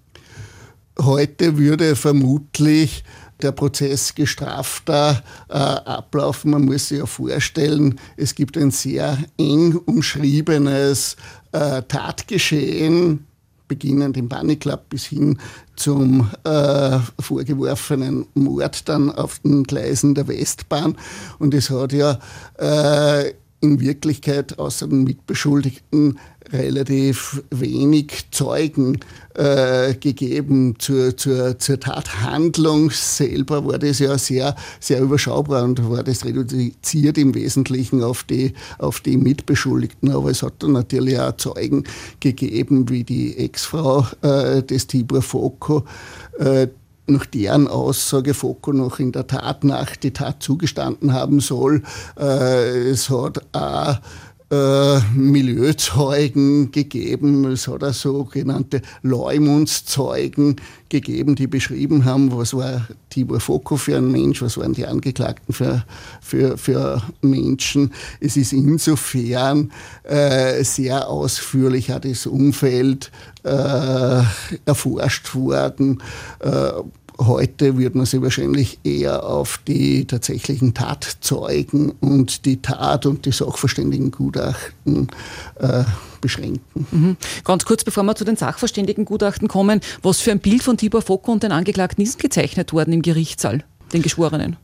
Heute 0.99 1.57
würde 1.57 1.95
vermutlich 1.95 3.03
der 3.41 3.51
Prozess 3.51 4.15
gestrafter 4.15 5.23
äh, 5.47 5.53
ablaufen. 5.53 6.51
Man 6.51 6.65
muss 6.65 6.89
sich 6.89 6.97
ja 6.97 7.05
vorstellen, 7.05 7.99
es 8.17 8.33
gibt 8.35 8.57
ein 8.57 8.71
sehr 8.71 9.17
eng 9.37 9.75
umschriebenes 9.75 11.15
äh, 11.51 11.83
Tatgeschehen 11.83 13.27
beginnend 13.67 14.17
im 14.17 14.29
Bunny 14.29 14.55
Club 14.55 14.89
bis 14.89 15.05
hin 15.05 15.37
zum 15.75 16.29
äh, 16.43 16.99
vorgeworfenen 17.19 18.25
Mord 18.33 18.87
dann 18.89 19.11
auf 19.11 19.39
den 19.39 19.63
Gleisen 19.63 20.15
der 20.15 20.27
Westbahn. 20.27 20.95
Und 21.39 21.53
es 21.53 21.69
hat 21.69 21.93
ja 21.93 22.19
äh, 22.57 23.33
in 23.59 23.79
Wirklichkeit 23.79 24.59
außer 24.59 24.87
den 24.87 25.03
Mitbeschuldigten 25.03 26.19
relativ 26.51 27.43
wenig 27.49 28.29
Zeugen 28.31 28.99
äh, 29.33 29.93
gegeben 29.95 30.75
zur, 30.79 31.17
zur, 31.17 31.59
zur 31.59 31.79
Tathandlung 31.79 32.91
selber 32.91 33.65
war 33.65 33.79
das 33.79 33.99
ja 33.99 34.17
sehr, 34.17 34.55
sehr 34.79 35.01
überschaubar 35.01 35.63
und 35.63 35.89
war 35.89 36.03
das 36.03 36.23
reduziert 36.23 37.17
im 37.17 37.35
Wesentlichen 37.35 38.03
auf 38.03 38.23
die, 38.23 38.53
auf 38.77 38.99
die 39.01 39.17
Mitbeschuldigten. 39.17 40.11
Aber 40.11 40.29
es 40.29 40.43
hat 40.43 40.63
dann 40.63 40.73
natürlich 40.73 41.19
auch 41.19 41.35
Zeugen 41.37 41.83
gegeben, 42.19 42.89
wie 42.89 43.03
die 43.03 43.37
Ex-Frau 43.37 44.05
äh, 44.21 44.63
des 44.63 44.87
Tibor 44.87 45.21
Foko, 45.21 45.83
äh, 46.39 46.67
nach 47.07 47.25
deren 47.25 47.67
Aussage 47.67 48.33
Foko 48.33 48.73
noch 48.73 48.99
in 48.99 49.11
der 49.11 49.27
Tat 49.27 49.63
nach 49.63 49.95
die 49.95 50.11
Tat 50.11 50.43
zugestanden 50.43 51.13
haben 51.13 51.39
soll. 51.39 51.83
Äh, 52.19 52.89
es 52.89 53.09
hat 53.09 53.41
auch 53.53 53.99
äh, 54.49 54.99
Milieuzeugen 55.13 56.71
gegeben, 56.71 57.43
es 57.51 57.67
hat 57.67 57.83
auch 57.83 57.93
sogenannte 57.93 58.81
Leumundszeugen 59.01 60.55
gegeben, 60.87 61.35
die 61.35 61.47
beschrieben 61.47 62.05
haben, 62.05 62.31
was 62.31 62.53
war 62.53 62.87
Tibor 63.09 63.41
Foko 63.41 63.75
für 63.75 63.97
ein 63.97 64.09
Mensch, 64.09 64.41
was 64.41 64.57
waren 64.57 64.71
die 64.71 64.85
Angeklagten 64.85 65.53
für, 65.53 65.83
für, 66.21 66.57
für 66.57 67.01
Menschen. 67.21 67.91
Es 68.21 68.37
ist 68.37 68.53
insofern 68.53 69.71
äh, 70.03 70.63
sehr 70.63 71.09
ausführlich 71.09 71.91
auch 71.91 71.99
das 71.99 72.25
Umfeld 72.25 73.11
äh, 73.47 74.23
erforscht 74.65 75.33
worden. 75.35 76.01
Äh, 76.39 76.71
Heute 77.19 77.79
wird 77.79 77.95
man 77.95 78.05
sich 78.05 78.21
wahrscheinlich 78.21 78.77
eher 78.83 79.25
auf 79.25 79.59
die 79.67 80.05
tatsächlichen 80.05 80.75
Tatzeugen 80.75 81.91
und 81.99 82.45
die 82.45 82.61
Tat- 82.61 83.07
und 83.07 83.25
die 83.25 83.31
Sachverständigengutachten 83.31 85.07
äh, 85.55 85.83
beschränken. 86.21 86.87
Mhm. 86.91 87.17
Ganz 87.43 87.65
kurz, 87.65 87.83
bevor 87.83 88.03
wir 88.03 88.15
zu 88.15 88.23
den 88.23 88.35
Sachverständigengutachten 88.35 89.47
kommen, 89.47 89.81
was 90.03 90.19
für 90.21 90.31
ein 90.31 90.39
Bild 90.39 90.61
von 90.61 90.77
Tibor 90.77 91.01
Foko 91.01 91.31
und 91.31 91.41
den 91.41 91.51
Angeklagten 91.51 92.03
ist 92.03 92.19
gezeichnet 92.19 92.71
worden 92.71 92.93
im 92.93 93.01
Gerichtssaal, 93.01 93.63
den 93.93 94.03
Geschworenen? 94.03 94.57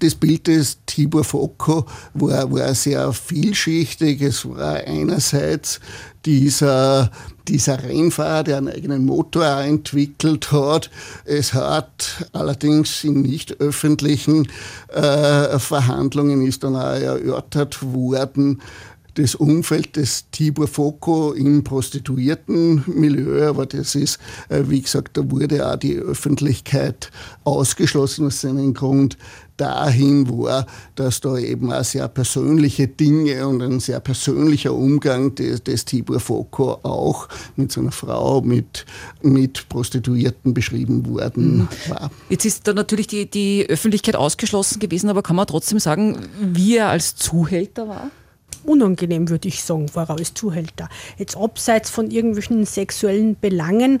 Das 0.00 0.16
Bild 0.16 0.48
des 0.48 0.78
Tibor 0.86 1.22
Foko 1.22 1.86
war, 2.14 2.50
war 2.50 2.74
sehr 2.74 3.12
vielschichtig. 3.12 4.20
Es 4.20 4.48
war 4.48 4.78
einerseits 4.78 5.78
dieser, 6.26 7.10
dieser 7.48 7.82
Rennfahrer, 7.82 8.44
der 8.44 8.56
einen 8.58 8.68
eigenen 8.68 9.04
Motor 9.04 9.60
entwickelt 9.60 10.52
hat. 10.52 10.90
Es 11.24 11.54
hat 11.54 12.28
allerdings 12.32 13.04
in 13.04 13.22
nicht 13.22 13.60
öffentlichen 13.60 14.48
äh, 14.88 15.58
Verhandlungen 15.58 16.46
ist 16.46 16.64
dann 16.64 16.76
auch 16.76 16.94
erörtert 16.94 17.82
worden, 17.82 18.60
das 19.14 19.34
Umfeld 19.34 19.96
des 19.96 20.28
Tibor 20.30 20.66
Foko 20.66 21.32
im 21.32 21.62
Prostituiertenmilieu, 21.62 23.48
aber 23.48 23.66
das 23.66 23.94
ist, 23.94 24.18
äh, 24.48 24.64
wie 24.66 24.82
gesagt, 24.82 25.16
da 25.16 25.30
wurde 25.30 25.70
auch 25.70 25.76
die 25.76 25.96
Öffentlichkeit 25.96 27.10
ausgeschlossen 27.44 28.26
aus 28.26 28.40
seinem 28.40 28.74
Grund 28.74 29.16
dahin 29.56 30.28
war, 30.28 30.66
dass 30.94 31.20
da 31.20 31.36
eben 31.38 31.72
auch 31.72 31.84
sehr 31.84 32.08
persönliche 32.08 32.88
Dinge 32.88 33.46
und 33.46 33.62
ein 33.62 33.80
sehr 33.80 34.00
persönlicher 34.00 34.72
Umgang 34.72 35.34
des, 35.34 35.62
des 35.62 35.84
Tibor 35.84 36.20
Foko 36.20 36.78
auch 36.82 37.28
mit 37.56 37.72
seiner 37.72 37.92
Frau, 37.92 38.40
mit, 38.40 38.84
mit 39.22 39.68
Prostituierten 39.68 40.54
beschrieben 40.54 41.06
worden 41.06 41.58
mhm. 41.58 41.68
war. 41.88 42.10
Jetzt 42.28 42.44
ist 42.44 42.66
da 42.66 42.72
natürlich 42.72 43.06
die, 43.06 43.30
die 43.30 43.66
Öffentlichkeit 43.68 44.16
ausgeschlossen 44.16 44.78
gewesen, 44.78 45.08
aber 45.08 45.22
kann 45.22 45.36
man 45.36 45.46
trotzdem 45.46 45.78
sagen, 45.78 46.18
wie 46.40 46.76
er 46.76 46.88
als 46.88 47.16
Zuhälter 47.16 47.88
war? 47.88 48.10
Unangenehm, 48.64 49.28
würde 49.28 49.48
ich 49.48 49.62
sagen, 49.62 49.86
war 49.94 50.08
er 50.08 50.16
als 50.16 50.34
Zuhälter. 50.34 50.88
Jetzt 51.18 51.36
abseits 51.36 51.90
von 51.90 52.10
irgendwelchen 52.10 52.64
sexuellen 52.64 53.36
Belangen 53.38 54.00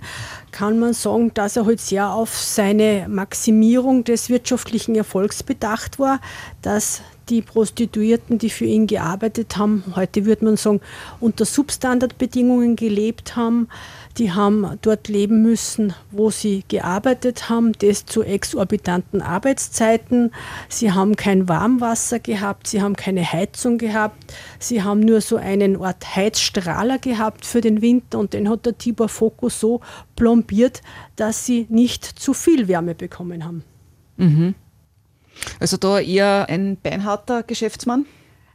kann 0.52 0.78
man 0.78 0.94
sagen, 0.94 1.32
dass 1.34 1.56
er 1.56 1.66
halt 1.66 1.80
sehr 1.80 2.12
auf 2.12 2.36
seine 2.36 3.06
Maximierung 3.08 4.04
des 4.04 4.28
wirtschaftlichen 4.28 4.94
Erfolgs 4.94 5.42
bedacht 5.42 5.98
war, 5.98 6.20
dass 6.62 7.02
die 7.28 7.42
Prostituierten, 7.42 8.38
die 8.38 8.50
für 8.50 8.66
ihn 8.66 8.86
gearbeitet 8.86 9.56
haben, 9.56 9.82
heute 9.96 10.26
würde 10.26 10.44
man 10.44 10.56
sagen, 10.56 10.80
unter 11.20 11.44
Substandardbedingungen 11.44 12.76
gelebt 12.76 13.36
haben. 13.36 13.68
Die 14.18 14.30
haben 14.30 14.78
dort 14.82 15.08
leben 15.08 15.42
müssen, 15.42 15.92
wo 16.12 16.30
sie 16.30 16.62
gearbeitet 16.68 17.48
haben, 17.48 17.72
das 17.72 18.06
zu 18.06 18.22
exorbitanten 18.22 19.20
Arbeitszeiten. 19.20 20.32
Sie 20.68 20.92
haben 20.92 21.16
kein 21.16 21.48
Warmwasser 21.48 22.20
gehabt, 22.20 22.68
sie 22.68 22.80
haben 22.80 22.94
keine 22.94 23.24
Heizung 23.24 23.76
gehabt, 23.76 24.32
sie 24.60 24.82
haben 24.84 25.00
nur 25.00 25.20
so 25.20 25.36
einen 25.36 25.82
Art 25.82 26.14
Heizstrahler 26.14 26.98
gehabt 26.98 27.44
für 27.44 27.60
den 27.60 27.82
Winter 27.82 28.20
und 28.20 28.34
den 28.34 28.48
hat 28.48 28.66
der 28.66 28.78
Tibor 28.78 29.08
Foko 29.08 29.48
so 29.48 29.80
plombiert, 30.14 30.82
dass 31.16 31.44
sie 31.44 31.66
nicht 31.68 32.04
zu 32.04 32.34
viel 32.34 32.68
Wärme 32.68 32.94
bekommen 32.94 33.44
haben. 33.44 33.64
Mhm. 34.16 34.54
Also 35.58 35.76
da 35.76 35.98
eher 35.98 36.48
ein 36.48 36.76
beinharter 36.80 37.42
Geschäftsmann? 37.42 38.06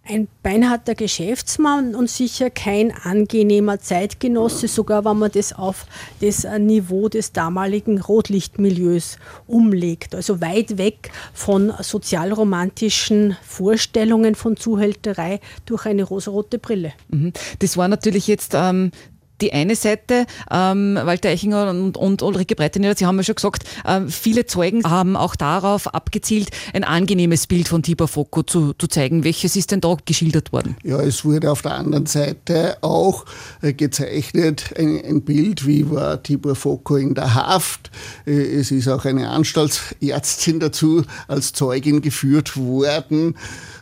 Ein 0.09 0.27
beinharter 0.41 0.95
Geschäftsmann 0.95 1.93
und 1.93 2.09
sicher 2.09 2.49
kein 2.49 2.91
angenehmer 2.91 3.79
Zeitgenosse, 3.79 4.67
sogar 4.67 5.05
wenn 5.05 5.19
man 5.19 5.31
das 5.31 5.53
auf 5.53 5.85
das 6.19 6.47
Niveau 6.57 7.09
des 7.09 7.31
damaligen 7.31 8.01
Rotlichtmilieus 8.01 9.19
umlegt. 9.45 10.15
Also 10.15 10.41
weit 10.41 10.79
weg 10.79 11.11
von 11.35 11.71
sozialromantischen 11.79 13.37
Vorstellungen 13.43 14.33
von 14.33 14.57
Zuhälterei 14.57 15.41
durch 15.67 15.85
eine 15.85 16.01
rosarote 16.01 16.57
Brille. 16.57 16.93
Mhm. 17.09 17.31
Das 17.59 17.77
war 17.77 17.87
natürlich 17.87 18.25
jetzt 18.25 18.53
ähm, 18.55 18.89
die 19.41 19.53
eine 19.53 19.75
Seite, 19.75 20.25
ähm, 20.51 20.97
Walter 21.01 21.29
Eichinger 21.29 21.69
und, 21.69 21.97
und 21.97 22.21
Ulrike 22.21 22.55
Breitner, 22.55 22.95
Sie 22.95 23.05
haben 23.05 23.17
ja 23.17 23.23
schon 23.23 23.35
gesagt, 23.35 23.63
äh, 23.85 24.01
viele 24.07 24.45
Zeugen 24.45 24.83
haben 24.83 25.15
auch 25.15 25.35
darauf 25.35 25.93
abgezielt, 25.93 26.49
ein 26.73 26.83
angenehmes 26.83 27.47
Bild 27.47 27.67
von 27.67 27.83
Tibor 27.83 28.07
Foko 28.07 28.43
zu, 28.43 28.73
zu 28.73 28.87
zeigen. 28.87 29.23
Welches 29.23 29.55
ist 29.55 29.71
denn 29.71 29.81
da 29.81 29.95
geschildert 30.05 30.51
worden? 30.51 30.75
Ja, 30.83 31.01
es 31.01 31.25
wurde 31.25 31.51
auf 31.51 31.61
der 31.61 31.75
anderen 31.75 32.05
Seite 32.05 32.77
auch 32.81 33.25
äh, 33.61 33.73
gezeichnet, 33.73 34.73
ein, 34.77 35.03
ein, 35.03 35.21
Bild, 35.21 35.65
wie 35.65 35.89
war 35.89 36.21
Tibor 36.21 36.55
Foko 36.55 36.95
in 36.95 37.13
der 37.13 37.35
Haft. 37.35 37.91
Äh, 38.25 38.31
es 38.31 38.71
ist 38.71 38.87
auch 38.87 39.05
eine 39.05 39.29
Anstaltsärztin 39.29 40.59
dazu 40.59 41.03
als 41.27 41.53
Zeugin 41.53 42.01
geführt 42.01 42.57
worden. 42.57 43.35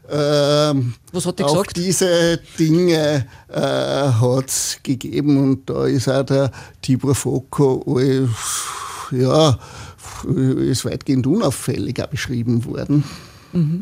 Ähm, 0.10 0.94
Was 1.12 1.26
hat 1.26 1.40
die 1.40 1.44
auch 1.44 1.54
gesagt? 1.54 1.78
diese 1.78 2.40
Dinge 2.58 3.28
äh, 3.50 3.60
hat 3.60 4.48
es 4.48 4.80
gegeben 4.84 5.38
und 5.38 5.70
da 5.70 5.86
ist 5.86 6.08
auch 6.08 6.24
der 6.24 6.52
Tibor 6.82 7.16
Foko 7.16 8.00
ja, 9.12 9.60
ist 10.26 10.86
weitgehend 10.86 11.28
unauffällig 11.28 12.02
auch 12.02 12.08
beschrieben 12.08 12.66
worden. 12.66 13.04
Mhm. 13.54 13.80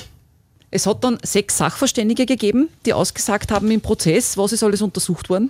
Es 0.75 0.85
hat 0.85 1.05
dann 1.05 1.17
sechs 1.23 1.57
Sachverständige 1.57 2.25
gegeben, 2.25 2.67
die 2.85 2.91
ausgesagt 2.91 3.49
haben 3.49 3.71
im 3.71 3.79
Prozess. 3.79 4.37
Was 4.37 4.51
ist 4.51 4.61
alles 4.61 4.81
untersucht 4.81 5.29
worden? 5.29 5.49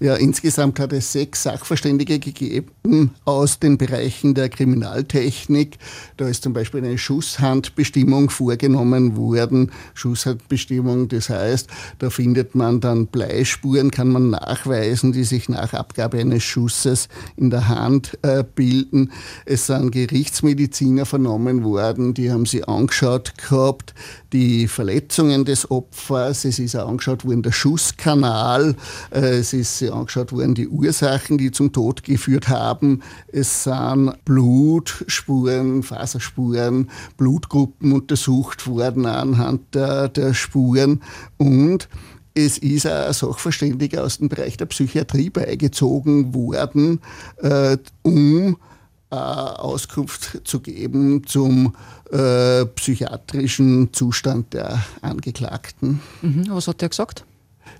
Ja, 0.00 0.16
insgesamt 0.16 0.78
hat 0.78 0.92
es 0.92 1.12
sechs 1.12 1.44
Sachverständige 1.44 2.18
gegeben 2.18 3.12
aus 3.24 3.58
den 3.58 3.78
Bereichen 3.78 4.34
der 4.34 4.50
Kriminaltechnik. 4.50 5.78
Da 6.18 6.28
ist 6.28 6.42
zum 6.42 6.52
Beispiel 6.52 6.84
eine 6.84 6.98
Schusshandbestimmung 6.98 8.28
vorgenommen 8.28 9.16
worden. 9.16 9.72
Schusshandbestimmung, 9.94 11.08
das 11.08 11.30
heißt, 11.30 11.70
da 11.98 12.10
findet 12.10 12.54
man 12.54 12.80
dann 12.80 13.06
Bleispuren, 13.06 13.90
kann 13.90 14.08
man 14.08 14.28
nachweisen, 14.28 15.12
die 15.12 15.24
sich 15.24 15.48
nach 15.48 15.72
Abgabe 15.72 16.18
eines 16.18 16.42
Schusses 16.42 17.08
in 17.38 17.48
der 17.48 17.68
Hand 17.68 18.18
äh, 18.20 18.44
bilden. 18.44 19.10
Es 19.46 19.68
sind 19.68 19.90
Gerichtsmediziner 19.90 21.06
vernommen 21.06 21.64
worden, 21.64 22.12
die 22.12 22.30
haben 22.30 22.44
sie 22.44 22.64
angeschaut 22.64 23.38
gehabt, 23.38 23.94
die 24.34 24.65
die 24.66 24.72
Verletzungen 24.72 25.44
des 25.44 25.70
Opfers, 25.70 26.44
es 26.44 26.58
ist 26.58 26.74
auch 26.74 26.88
angeschaut 26.88 27.24
worden 27.24 27.44
der 27.44 27.52
Schusskanal, 27.52 28.74
äh, 29.12 29.38
es 29.38 29.52
ist 29.52 29.80
angeschaut 29.84 30.32
worden 30.32 30.56
die 30.56 30.66
Ursachen, 30.66 31.38
die 31.38 31.52
zum 31.52 31.72
Tod 31.72 32.02
geführt 32.02 32.48
haben. 32.48 33.00
Es 33.28 33.62
sind 33.62 34.12
Blutspuren, 34.24 35.84
Faserspuren, 35.84 36.90
Blutgruppen 37.16 37.92
untersucht 37.92 38.66
worden 38.66 39.06
anhand 39.06 39.72
der, 39.72 40.08
der 40.08 40.34
Spuren. 40.34 41.00
Und 41.36 41.88
es 42.34 42.58
ist 42.58 42.86
ein 42.86 43.12
Sachverständiger 43.12 44.02
aus 44.02 44.18
dem 44.18 44.28
Bereich 44.28 44.56
der 44.56 44.66
Psychiatrie 44.66 45.30
beigezogen 45.30 46.34
worden, 46.34 47.00
äh, 47.40 47.76
um 48.02 48.54
äh, 48.54 48.75
Auskunft 49.10 50.40
zu 50.44 50.60
geben 50.60 51.24
zum 51.26 51.74
äh, 52.10 52.64
psychiatrischen 52.66 53.92
Zustand 53.92 54.52
der 54.52 54.84
Angeklagten. 55.02 56.00
Mhm, 56.22 56.46
was 56.48 56.68
hat 56.68 56.82
er 56.82 56.88
gesagt? 56.88 57.24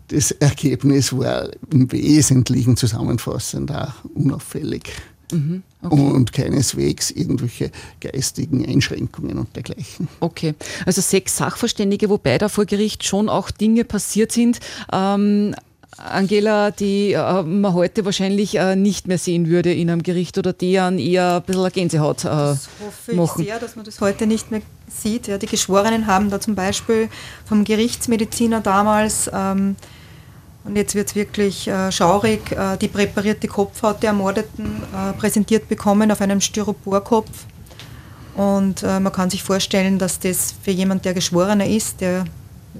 Das 0.09 0.30
Ergebnis 0.30 1.12
war 1.12 1.50
im 1.71 1.90
Wesentlichen 1.90 2.76
zusammenfassend 2.76 3.73
auch 3.73 4.04
unauffällig. 4.14 4.85
Mhm, 5.33 5.62
okay. 5.83 6.00
Und 6.00 6.33
keineswegs 6.33 7.11
irgendwelche 7.11 7.73
geistigen 8.00 8.64
Einschränkungen 8.64 9.38
und 9.38 9.54
dergleichen. 9.56 10.06
Okay, 10.21 10.54
also 10.85 11.00
sechs 11.00 11.37
Sachverständige, 11.37 12.09
wobei 12.09 12.38
da 12.38 12.49
vor 12.49 12.64
Gericht 12.64 13.04
schon 13.04 13.28
auch 13.28 13.50
Dinge 13.50 13.85
passiert 13.85 14.30
sind, 14.30 14.61
ähm, 14.92 15.54
Angela, 15.99 16.71
die 16.71 17.12
äh, 17.12 17.43
man 17.43 17.73
heute 17.73 18.05
wahrscheinlich 18.05 18.57
äh, 18.57 18.76
nicht 18.76 19.09
mehr 19.09 19.19
sehen 19.19 19.49
würde 19.49 19.73
in 19.73 19.91
einem 19.91 20.03
Gericht 20.03 20.37
oder 20.38 20.53
die 20.53 20.79
an 20.79 20.99
eher 20.99 21.37
ein 21.37 21.43
bisschen 21.43 21.73
Gänsehaut 21.73 22.25
äh, 22.25 22.29
das 22.29 22.69
hoffe 22.85 23.12
ich 23.12 23.17
machen. 23.17 23.45
sehr, 23.45 23.59
dass 23.59 23.76
man 23.76 23.85
das 23.85 24.00
heute 24.00 24.26
nicht 24.26 24.50
mehr 24.50 24.62
sieht. 24.88 25.26
Ja, 25.26 25.38
die 25.38 25.47
Geschworenen 25.47 26.07
haben 26.07 26.31
da 26.31 26.41
zum 26.41 26.55
Beispiel 26.55 27.09
vom 27.47 27.65
Gerichtsmediziner 27.65 28.61
damals 28.61 29.31
ähm, 29.33 29.76
und 30.67 30.75
jetzt 30.75 30.97
wird 30.97 31.09
es 31.09 31.15
wirklich 31.15 31.69
äh, 31.69 31.93
schaurig, 31.93 32.50
äh, 32.50 32.76
die 32.76 32.88
präparierte 32.88 33.47
Kopfhaut 33.47 34.03
der 34.03 34.09
Ermordeten 34.11 34.83
äh, 34.93 35.12
präsentiert 35.12 35.69
bekommen 35.69 36.11
auf 36.11 36.21
einem 36.21 36.41
Styroporkopf. 36.41 37.31
Und 38.35 38.83
äh, 38.83 38.99
man 38.99 39.12
kann 39.12 39.31
sich 39.31 39.45
vorstellen, 39.45 39.99
dass 39.99 40.19
das 40.19 40.55
für 40.62 40.73
jemand, 40.73 41.05
der 41.05 41.15
Geschworener 41.15 41.67
ist, 41.67 42.00
der 42.00 42.25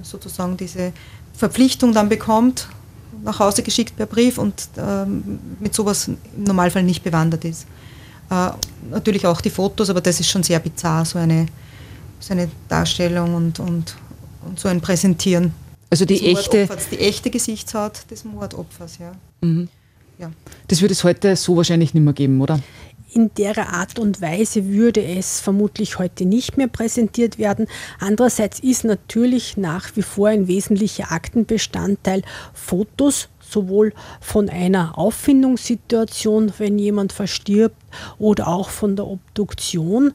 sozusagen 0.03 0.57
diese 0.57 0.91
Verpflichtung 1.33 1.93
dann 1.93 2.09
bekommt, 2.09 2.67
nach 3.23 3.39
Hause 3.39 3.63
geschickt 3.63 3.95
per 3.95 4.05
Brief 4.05 4.37
und 4.37 4.53
ähm, 4.77 5.39
mit 5.59 5.73
sowas 5.73 6.07
im 6.07 6.17
Normalfall 6.37 6.83
nicht 6.83 7.03
bewandert 7.03 7.45
ist. 7.45 7.65
Äh, 8.29 8.49
natürlich 8.89 9.25
auch 9.25 9.41
die 9.41 9.49
Fotos, 9.49 9.89
aber 9.89 10.01
das 10.01 10.19
ist 10.19 10.29
schon 10.29 10.43
sehr 10.43 10.59
bizarr, 10.59 11.05
so 11.05 11.17
eine, 11.17 11.45
so 12.19 12.33
eine 12.33 12.49
Darstellung 12.67 13.33
und, 13.33 13.59
und, 13.59 13.95
und 14.45 14.59
so 14.59 14.67
ein 14.67 14.81
Präsentieren. 14.81 15.53
Also 15.89 16.05
die 16.05 16.25
echte. 16.27 16.67
Die 16.91 16.99
echte 16.99 17.29
Gesichtshaut 17.29 18.09
des 18.11 18.25
Mordopfers, 18.25 18.97
ja. 18.97 19.13
Mhm. 19.41 19.69
ja. 20.19 20.31
Das 20.67 20.81
würde 20.81 20.93
es 20.93 21.03
heute 21.03 21.35
so 21.35 21.55
wahrscheinlich 21.55 21.93
nicht 21.93 22.03
mehr 22.03 22.13
geben, 22.13 22.41
oder? 22.41 22.59
In 23.17 23.31
der 23.33 23.73
Art 23.73 23.97
und 23.97 24.21
Weise 24.21 24.67
würde 24.67 25.03
es 25.03 25.39
vermutlich 25.41 25.97
heute 25.97 26.23
nicht 26.23 26.55
mehr 26.55 26.67
präsentiert 26.67 27.39
werden. 27.39 27.65
Andererseits 27.99 28.59
ist 28.59 28.83
natürlich 28.83 29.57
nach 29.57 29.95
wie 29.95 30.03
vor 30.03 30.27
ein 30.27 30.47
wesentlicher 30.47 31.11
Aktenbestandteil 31.11 32.21
Fotos 32.53 33.29
sowohl 33.39 33.93
von 34.21 34.49
einer 34.49 34.99
Auffindungssituation, 34.99 36.53
wenn 36.59 36.77
jemand 36.77 37.11
verstirbt, 37.11 37.75
oder 38.19 38.49
auch 38.49 38.69
von 38.69 38.95
der 38.95 39.07
Obduktion 39.07 40.13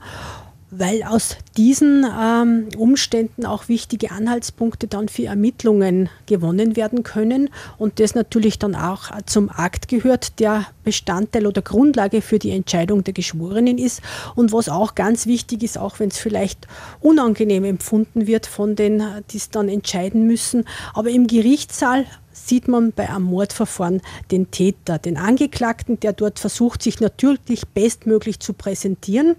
weil 0.74 1.02
aus 1.02 1.36
diesen 1.58 2.06
ähm, 2.18 2.68
Umständen 2.78 3.44
auch 3.44 3.68
wichtige 3.68 4.10
Anhaltspunkte 4.10 4.86
dann 4.86 5.10
für 5.10 5.26
Ermittlungen 5.26 6.08
gewonnen 6.24 6.76
werden 6.76 7.02
können 7.02 7.50
und 7.76 8.00
das 8.00 8.14
natürlich 8.14 8.58
dann 8.58 8.74
auch 8.74 9.10
zum 9.26 9.50
Akt 9.50 9.88
gehört, 9.88 10.40
der 10.40 10.64
Bestandteil 10.82 11.46
oder 11.46 11.60
Grundlage 11.60 12.22
für 12.22 12.38
die 12.38 12.52
Entscheidung 12.52 13.04
der 13.04 13.12
Geschworenen 13.12 13.76
ist. 13.76 14.00
Und 14.34 14.52
was 14.52 14.70
auch 14.70 14.94
ganz 14.94 15.26
wichtig 15.26 15.62
ist, 15.62 15.76
auch 15.76 16.00
wenn 16.00 16.08
es 16.08 16.16
vielleicht 16.16 16.66
unangenehm 17.00 17.64
empfunden 17.64 18.26
wird 18.26 18.46
von 18.46 18.74
denen, 18.74 19.22
die 19.30 19.36
es 19.36 19.50
dann 19.50 19.68
entscheiden 19.68 20.26
müssen, 20.26 20.64
aber 20.94 21.10
im 21.10 21.26
Gerichtssaal 21.26 22.06
sieht 22.32 22.66
man 22.66 22.92
bei 22.92 23.10
einem 23.10 23.24
Mordverfahren 23.24 24.00
den 24.30 24.50
Täter, 24.50 24.98
den 24.98 25.18
Angeklagten, 25.18 26.00
der 26.00 26.14
dort 26.14 26.38
versucht, 26.38 26.82
sich 26.82 26.98
natürlich 26.98 27.68
bestmöglich 27.74 28.40
zu 28.40 28.54
präsentieren 28.54 29.36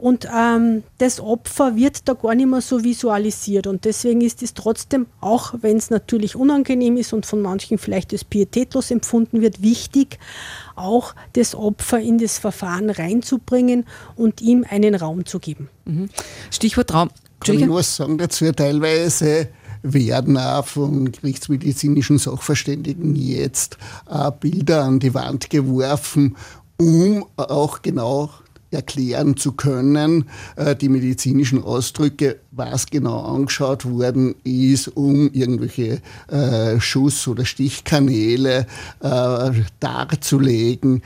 und 0.00 0.26
ähm, 0.34 0.82
das 0.96 1.20
Opfer 1.20 1.76
wird 1.76 2.08
da 2.08 2.14
gar 2.14 2.34
nicht 2.34 2.48
mehr 2.48 2.62
so 2.62 2.82
visualisiert. 2.82 3.66
Und 3.66 3.84
deswegen 3.84 4.22
ist 4.22 4.42
es 4.42 4.54
trotzdem, 4.54 5.06
auch 5.20 5.54
wenn 5.60 5.76
es 5.76 5.90
natürlich 5.90 6.36
unangenehm 6.36 6.96
ist 6.96 7.12
und 7.12 7.26
von 7.26 7.42
manchen 7.42 7.76
vielleicht 7.76 8.12
als 8.12 8.24
pietätlos 8.24 8.90
empfunden 8.90 9.42
wird, 9.42 9.60
wichtig, 9.60 10.18
auch 10.74 11.14
das 11.34 11.54
Opfer 11.54 12.00
in 12.00 12.16
das 12.16 12.38
Verfahren 12.38 12.88
reinzubringen 12.88 13.84
und 14.16 14.40
ihm 14.40 14.64
einen 14.68 14.94
Raum 14.94 15.26
zu 15.26 15.38
geben. 15.38 15.68
Mhm. 15.84 16.08
Stichwort 16.50 16.94
Raum. 16.94 17.10
Kann 17.40 17.58
ich 17.58 17.68
was 17.68 17.96
sagen 17.96 18.16
dazu? 18.16 18.50
Teilweise 18.52 19.48
werden 19.82 20.38
auch 20.38 20.66
von 20.66 21.12
gerichtsmedizinischen 21.12 22.18
Sachverständigen 22.18 23.16
jetzt 23.16 23.76
Bilder 24.40 24.84
an 24.84 24.98
die 24.98 25.12
Wand 25.12 25.50
geworfen, 25.50 26.36
um 26.78 27.26
auch 27.36 27.82
genau 27.82 28.30
erklären 28.70 29.36
zu 29.36 29.52
können, 29.52 30.26
äh, 30.56 30.76
die 30.76 30.88
medizinischen 30.88 31.62
Ausdrücke, 31.62 32.40
was 32.50 32.86
genau 32.86 33.20
angeschaut 33.20 33.84
worden 33.84 34.34
ist, 34.44 34.88
um 34.88 35.30
irgendwelche 35.32 36.00
äh, 36.28 36.80
Schuss- 36.80 37.28
oder 37.28 37.44
Stichkanäle 37.44 38.66
äh, 39.00 39.50
darzulegen, 39.80 41.02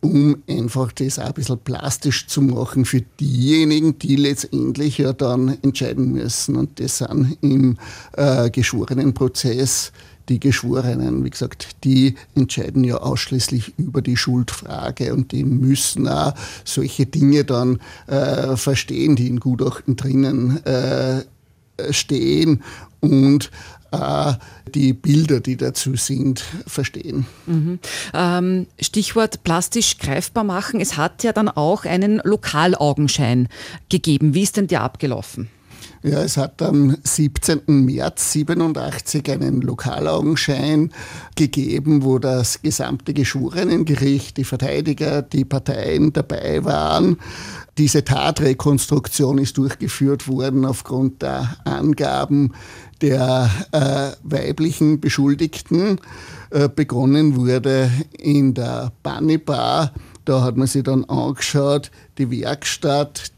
um 0.00 0.42
einfach 0.48 0.92
das 0.92 1.18
auch 1.18 1.26
ein 1.26 1.32
bisschen 1.32 1.58
plastisch 1.58 2.26
zu 2.26 2.42
machen 2.42 2.84
für 2.84 3.00
diejenigen, 3.00 3.98
die 3.98 4.16
letztendlich 4.16 4.98
ja 4.98 5.14
dann 5.14 5.56
entscheiden 5.62 6.12
müssen. 6.12 6.56
Und 6.56 6.78
das 6.78 6.98
sind 6.98 7.38
im 7.40 7.78
geschworenen 8.52 9.14
Prozess 9.14 9.92
die 10.28 10.40
Geschworenen, 10.40 11.24
wie 11.24 11.30
gesagt, 11.30 11.84
die 11.84 12.14
entscheiden 12.34 12.84
ja 12.84 12.96
ausschließlich 12.96 13.74
über 13.78 14.02
die 14.02 14.16
Schuldfrage 14.16 15.12
und 15.12 15.32
die 15.32 15.44
müssen 15.44 16.08
auch 16.08 16.34
solche 16.64 17.06
Dinge 17.06 17.44
dann 17.44 17.80
äh, 18.06 18.56
verstehen, 18.56 19.16
die 19.16 19.28
in 19.28 19.40
Gutachten 19.40 19.96
drinnen 19.96 20.64
äh, 20.64 21.24
stehen 21.90 22.62
und 23.00 23.50
äh, 23.92 24.32
die 24.74 24.92
Bilder, 24.92 25.40
die 25.40 25.56
dazu 25.56 25.94
sind, 25.96 26.44
verstehen. 26.66 27.26
Mhm. 27.46 27.78
Ähm, 28.12 28.66
Stichwort 28.80 29.44
plastisch 29.44 29.98
greifbar 29.98 30.44
machen. 30.44 30.80
Es 30.80 30.96
hat 30.96 31.22
ja 31.22 31.32
dann 31.32 31.48
auch 31.48 31.84
einen 31.84 32.20
Lokalaugenschein 32.24 33.48
gegeben. 33.88 34.34
Wie 34.34 34.42
ist 34.42 34.56
denn 34.56 34.66
der 34.66 34.82
abgelaufen? 34.82 35.48
Ja, 36.06 36.22
es 36.22 36.36
hat 36.36 36.60
am 36.60 36.98
17. 37.02 37.62
März 37.66 38.32
87 38.32 39.26
einen 39.30 39.62
Lokalaugenschein 39.62 40.92
gegeben, 41.34 42.04
wo 42.04 42.18
das 42.18 42.60
gesamte 42.60 43.14
Geschworenengericht, 43.14 44.36
die 44.36 44.44
Verteidiger, 44.44 45.22
die 45.22 45.46
Parteien 45.46 46.12
dabei 46.12 46.62
waren. 46.62 47.16
Diese 47.78 48.04
Tatrekonstruktion 48.04 49.38
ist 49.38 49.56
durchgeführt 49.56 50.28
worden 50.28 50.66
aufgrund 50.66 51.22
der 51.22 51.56
Angaben 51.64 52.52
der 53.00 53.48
äh, 53.72 54.10
weiblichen 54.24 55.00
Beschuldigten. 55.00 55.98
Äh, 56.50 56.68
begonnen 56.68 57.34
wurde 57.34 57.90
in 58.18 58.52
der 58.52 58.92
Bunny 59.02 59.38
Bar 59.38 59.94
da 60.24 60.42
hat 60.42 60.56
man 60.56 60.66
sich 60.66 60.82
dann 60.82 61.04
angeschaut, 61.04 61.90
die 62.18 62.30
Werkstatt, 62.30 63.32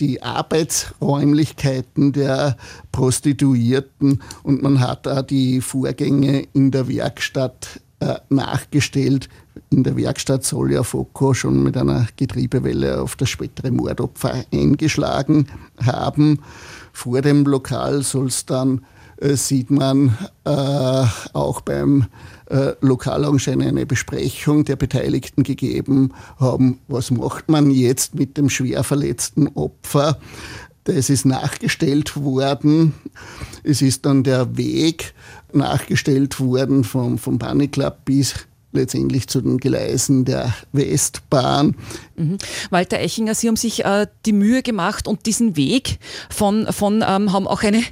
die 0.00 0.22
Arbeitsräumlichkeiten 0.22 2.12
der 2.12 2.56
Prostituierten 2.90 4.22
und 4.42 4.62
man 4.62 4.80
hat 4.80 5.06
auch 5.06 5.22
die 5.22 5.60
Vorgänge 5.60 6.46
in 6.52 6.70
der 6.70 6.88
Werkstatt 6.88 7.80
äh, 8.00 8.16
nachgestellt. 8.30 9.28
In 9.70 9.84
der 9.84 9.96
Werkstatt 9.96 10.44
soll 10.44 10.72
ja 10.72 10.82
Foko 10.82 11.34
schon 11.34 11.62
mit 11.62 11.76
einer 11.76 12.06
Getriebewelle 12.16 13.00
auf 13.00 13.16
das 13.16 13.28
spätere 13.28 13.70
Mordopfer 13.70 14.44
eingeschlagen 14.52 15.46
haben. 15.84 16.40
Vor 16.92 17.20
dem 17.20 17.44
Lokal 17.44 18.02
soll 18.02 18.26
es 18.26 18.46
dann 18.46 18.82
äh, 19.22 19.36
sieht 19.36 19.70
man 19.70 20.18
äh, 20.44 21.04
auch 21.32 21.60
beim 21.60 22.06
äh, 22.52 22.74
Lokalaugenschein 22.80 23.62
eine 23.62 23.86
Besprechung 23.86 24.64
der 24.64 24.76
Beteiligten 24.76 25.42
gegeben 25.42 26.12
haben. 26.38 26.78
Was 26.86 27.10
macht 27.10 27.48
man 27.48 27.70
jetzt 27.70 28.14
mit 28.14 28.36
dem 28.36 28.50
schwer 28.50 28.84
verletzten 28.84 29.48
Opfer? 29.48 30.18
Das 30.84 31.10
ist 31.10 31.24
nachgestellt 31.24 32.16
worden. 32.16 32.92
Es 33.62 33.82
ist 33.82 34.04
dann 34.04 34.22
der 34.22 34.56
Weg 34.56 35.14
nachgestellt 35.52 36.40
worden 36.40 36.84
vom, 36.84 37.18
vom 37.18 37.38
Bunny 37.38 37.68
Club 37.68 38.04
bis 38.04 38.34
letztendlich 38.72 39.28
zu 39.28 39.40
den 39.40 39.58
Gleisen 39.58 40.24
der 40.24 40.54
Westbahn. 40.72 41.76
Mhm. 42.16 42.38
Walter 42.70 42.98
Eichinger, 42.98 43.34
Sie 43.34 43.48
haben 43.48 43.56
sich 43.56 43.84
äh, 43.84 44.06
die 44.26 44.32
Mühe 44.32 44.62
gemacht 44.62 45.06
und 45.06 45.26
diesen 45.26 45.56
Weg 45.56 45.98
von, 46.30 46.66
von 46.72 47.04
ähm, 47.06 47.32
haben 47.32 47.46
auch 47.46 47.62
eine, 47.62 47.82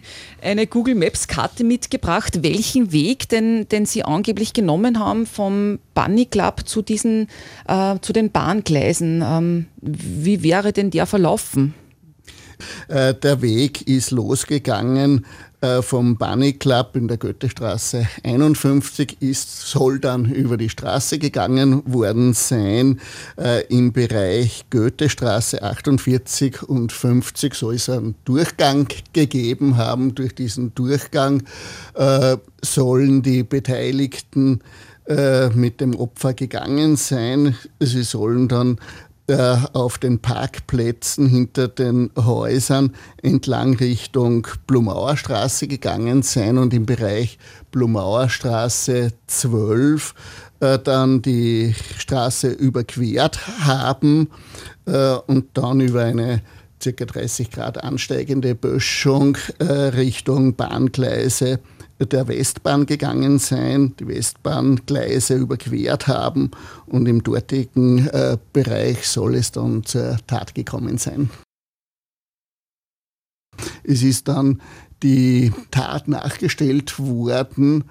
eine 0.42 0.66
Google 0.66 0.94
Maps 0.94 1.28
Karte 1.28 1.64
mitgebracht, 1.64 2.42
welchen 2.42 2.92
Weg 2.92 3.28
denn, 3.28 3.68
den 3.68 3.86
Sie 3.86 4.02
angeblich 4.02 4.52
genommen 4.52 4.98
haben 4.98 5.26
vom 5.26 5.78
Bunny 5.94 6.26
Club 6.26 6.62
zu 6.66 6.82
diesen, 6.82 7.28
äh, 7.68 7.96
zu 8.00 8.12
den 8.12 8.30
Bahngleisen. 8.30 9.22
Ähm, 9.24 9.66
wie 9.80 10.42
wäre 10.42 10.72
denn 10.72 10.90
der 10.90 11.06
verlaufen? 11.06 11.74
Äh, 12.88 13.14
der 13.14 13.42
Weg 13.42 13.88
ist 13.88 14.10
losgegangen 14.10 15.24
vom 15.82 16.16
Bunny 16.16 16.54
Club 16.54 16.96
in 16.96 17.06
der 17.06 17.18
Goethestraße 17.18 18.06
51 18.24 19.18
ist, 19.20 19.60
soll 19.60 19.98
dann 19.98 20.24
über 20.24 20.56
die 20.56 20.70
Straße 20.70 21.18
gegangen 21.18 21.82
worden 21.92 22.32
sein. 22.32 23.00
Äh, 23.36 23.66
Im 23.66 23.92
Bereich 23.92 24.64
Goethestraße 24.70 25.62
48 25.62 26.62
und 26.62 26.92
50 26.92 27.54
soll 27.54 27.74
es 27.74 27.90
einen 27.90 28.14
Durchgang 28.24 28.88
gegeben 29.12 29.76
haben. 29.76 30.14
Durch 30.14 30.34
diesen 30.34 30.74
Durchgang 30.74 31.42
äh, 31.94 32.36
sollen 32.62 33.22
die 33.22 33.42
Beteiligten 33.42 34.60
äh, 35.06 35.48
mit 35.50 35.80
dem 35.80 35.96
Opfer 35.96 36.34
gegangen 36.34 36.96
sein. 36.96 37.56
Sie 37.80 38.02
sollen 38.02 38.48
dann 38.48 38.78
äh, 39.30 39.56
auf 39.72 39.98
den 39.98 40.18
Parkplätzen 40.18 41.28
hinter 41.28 41.68
den 41.68 42.10
Häusern 42.16 42.94
entlang 43.22 43.76
Richtung 43.76 44.46
Blumauer 44.66 45.16
Straße 45.16 45.68
gegangen 45.68 46.22
sein 46.22 46.58
und 46.58 46.74
im 46.74 46.84
Bereich 46.84 47.38
Blumauer 47.70 48.28
Straße 48.28 49.12
12 49.28 50.14
äh, 50.58 50.78
dann 50.80 51.22
die 51.22 51.74
Straße 51.96 52.48
überquert 52.48 53.38
haben 53.60 54.30
äh, 54.86 55.14
und 55.14 55.56
dann 55.56 55.80
über 55.80 56.02
eine 56.02 56.42
ca. 56.82 57.04
30 57.04 57.50
Grad 57.52 57.84
ansteigende 57.84 58.54
Böschung 58.54 59.36
Richtung 59.60 60.56
Bahngleise 60.56 61.60
der 62.06 62.28
Westbahn 62.28 62.86
gegangen 62.86 63.38
sein, 63.38 63.94
die 63.98 64.08
Westbahngleise 64.08 65.36
überquert 65.36 66.06
haben 66.06 66.50
und 66.86 67.06
im 67.06 67.22
dortigen 67.22 68.08
äh, 68.08 68.38
Bereich 68.52 69.06
soll 69.06 69.34
es 69.34 69.52
dann 69.52 69.84
zur 69.84 70.16
Tat 70.26 70.54
gekommen 70.54 70.98
sein. 70.98 71.30
Es 73.84 74.02
ist 74.02 74.28
dann 74.28 74.60
die 75.02 75.52
Tat 75.70 76.08
nachgestellt 76.08 76.98
worden, 76.98 77.84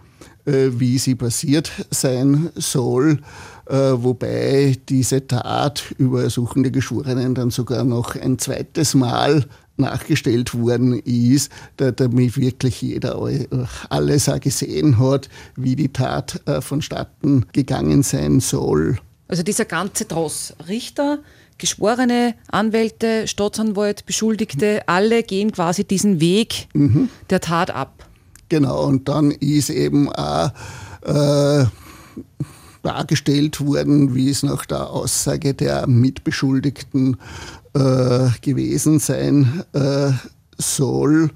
äh, 0.46 0.70
wie 0.74 0.98
sie 0.98 1.16
passiert 1.16 1.72
sein 1.92 2.50
soll, 2.56 3.22
äh, 3.68 3.76
wobei 3.76 4.78
diese 4.90 5.28
Tat 5.28 5.94
über 5.98 6.24
Ersuchen 6.24 6.64
Geschworenen 6.72 7.36
dann 7.36 7.52
sogar 7.52 7.84
noch 7.84 8.16
ein 8.16 8.40
zweites 8.40 8.96
Mal 8.96 9.46
nachgestellt 9.80 10.54
worden 10.54 11.00
ist, 11.00 11.52
damit 11.78 12.38
wirklich 12.38 12.82
jeder 12.82 13.20
alles 13.90 14.30
auch 14.30 14.40
gesehen 14.40 15.00
hat, 15.00 15.30
wie 15.56 15.76
die 15.76 15.90
Tat 15.90 16.42
äh, 16.46 16.62
vonstatten 16.62 17.46
gegangen 17.54 18.04
sein 18.04 18.40
soll. 18.40 18.98
Also 19.28 19.44
dieser 19.44 19.66
ganze 19.66 20.08
Tross, 20.08 20.54
Richter, 20.68 21.20
Geschworene, 21.60 22.36
Anwälte, 22.50 23.28
Staatsanwalt, 23.28 24.06
Beschuldigte, 24.06 24.82
alle 24.88 25.24
gehen 25.24 25.52
quasi 25.52 25.84
diesen 25.84 26.20
Weg 26.20 26.68
mhm. 26.74 27.10
der 27.30 27.42
Tat 27.42 27.70
ab. 27.70 28.08
Genau, 28.48 28.86
und 28.86 29.08
dann 29.08 29.30
ist 29.30 29.70
eben 29.70 30.10
auch 30.10 30.52
äh, 31.04 31.66
dargestellt 32.82 33.64
worden, 33.64 34.16
wie 34.16 34.30
es 34.30 34.42
nach 34.42 34.66
der 34.66 34.90
Aussage 34.90 35.54
der 35.54 35.86
Mitbeschuldigten 35.86 37.18
äh, 37.74 38.30
gewesen 38.42 39.00
sein 39.00 39.64
äh, 39.74 40.12
soll. 40.58 41.32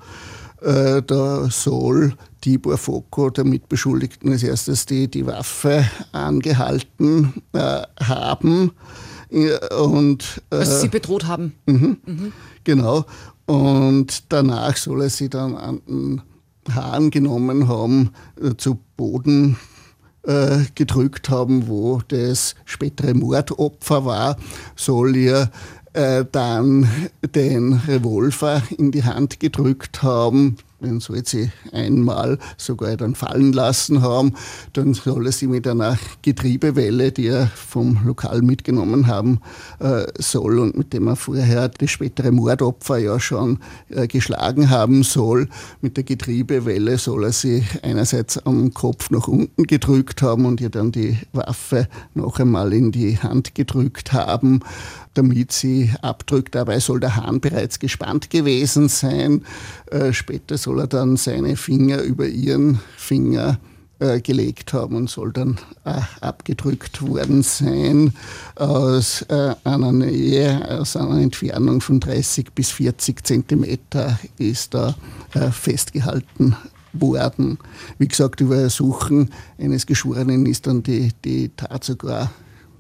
Äh, 0.61 1.01
da 1.01 1.49
soll 1.49 2.15
Tibor 2.41 2.77
Foko, 2.77 3.29
der 3.29 3.43
Mitbeschuldigten, 3.43 4.31
als 4.31 4.43
erstes 4.43 4.85
die, 4.85 5.09
die 5.09 5.25
Waffe 5.25 5.85
angehalten 6.11 7.33
äh, 7.53 7.81
haben. 8.01 8.71
Und, 9.29 10.41
also 10.49 10.79
sie 10.79 10.89
bedroht 10.89 11.25
haben. 11.25 11.53
Mhm, 11.65 11.97
mhm. 12.05 12.33
Genau. 12.63 13.05
Und 13.45 14.31
danach 14.31 14.77
soll 14.77 15.01
er 15.01 15.09
sie 15.09 15.29
dann 15.29 15.55
an 15.55 15.81
den 15.87 16.21
Haaren 16.73 17.09
genommen 17.09 17.67
haben, 17.67 18.11
zu 18.57 18.79
Boden 18.95 19.57
äh, 20.23 20.59
gedrückt 20.75 21.29
haben, 21.29 21.67
wo 21.67 22.01
das 22.07 22.55
spätere 22.65 23.13
Mordopfer 23.13 24.05
war, 24.05 24.37
soll 24.75 25.15
ihr 25.15 25.51
äh, 25.93 26.25
dann 26.31 26.87
den 27.35 27.73
Revolver 27.87 28.61
in 28.77 28.91
die 28.91 29.03
Hand 29.03 29.39
gedrückt 29.39 30.03
haben, 30.03 30.57
den 30.83 30.99
soll 30.99 31.25
sie 31.25 31.51
einmal 31.71 32.37
sogar 32.57 32.95
dann 32.97 33.15
fallen 33.15 33.53
lassen 33.53 34.01
haben. 34.01 34.33
Dann 34.73 34.93
soll 34.93 35.25
er 35.25 35.31
sie 35.31 35.47
mit 35.47 35.67
einer 35.67 35.97
Getriebewelle, 36.21 37.11
die 37.11 37.27
er 37.27 37.47
vom 37.47 37.99
Lokal 38.05 38.41
mitgenommen 38.41 39.07
haben 39.07 39.39
äh, 39.79 40.05
soll 40.17 40.59
und 40.59 40.77
mit 40.77 40.93
dem 40.93 41.07
er 41.07 41.15
vorher 41.15 41.69
das 41.69 41.89
spätere 41.89 42.31
Mordopfer 42.31 42.97
ja 42.97 43.19
schon 43.19 43.59
äh, 43.89 44.07
geschlagen 44.07 44.69
haben 44.69 45.03
soll, 45.03 45.49
mit 45.81 45.97
der 45.97 46.03
Getriebewelle 46.03 46.97
soll 46.97 47.25
er 47.25 47.31
sie 47.31 47.63
einerseits 47.81 48.37
am 48.45 48.73
Kopf 48.73 49.09
nach 49.09 49.27
unten 49.27 49.63
gedrückt 49.63 50.21
haben 50.21 50.45
und 50.45 50.61
ihr 50.61 50.69
dann 50.69 50.91
die 50.91 51.17
Waffe 51.31 51.87
noch 52.13 52.39
einmal 52.39 52.73
in 52.73 52.91
die 52.91 53.17
Hand 53.17 53.55
gedrückt 53.55 54.13
haben 54.13 54.61
damit 55.13 55.51
sie 55.51 55.91
abdrückt. 56.01 56.55
Dabei 56.55 56.79
soll 56.79 56.99
der 56.99 57.15
Hahn 57.15 57.39
bereits 57.39 57.79
gespannt 57.79 58.29
gewesen 58.29 58.89
sein. 58.89 59.45
Äh, 59.93 60.11
später 60.11 60.57
soll 60.57 60.79
er 60.79 60.87
dann 60.87 61.17
seine 61.17 61.55
Finger 61.55 62.01
über 62.01 62.25
ihren 62.25 62.79
Finger 62.97 63.59
äh, 63.99 64.21
gelegt 64.21 64.73
haben 64.73 64.95
und 64.95 65.07
soll 65.07 65.31
dann 65.31 65.59
äh, 65.85 66.01
abgedrückt 66.19 67.07
worden 67.07 67.43
sein 67.43 68.13
aus 68.55 69.23
einer 69.29 69.91
Nähe, 69.91 70.79
aus 70.79 70.95
einer 70.95 71.19
Entfernung 71.21 71.79
von 71.79 71.99
30 71.99 72.53
bis 72.53 72.71
40 72.71 73.23
Zentimeter 73.23 74.19
ist 74.39 74.73
da 74.73 74.95
festgehalten 75.51 76.55
worden. 76.93 77.57
Wie 77.97 78.07
gesagt, 78.07 78.41
über 78.41 78.57
Ersuchen 78.57 79.31
eines 79.57 79.85
Geschworenen 79.85 80.45
ist 80.45 80.67
dann 80.67 80.83
die, 80.83 81.11
die 81.23 81.49
Tat 81.49 81.83
sogar 81.83 82.31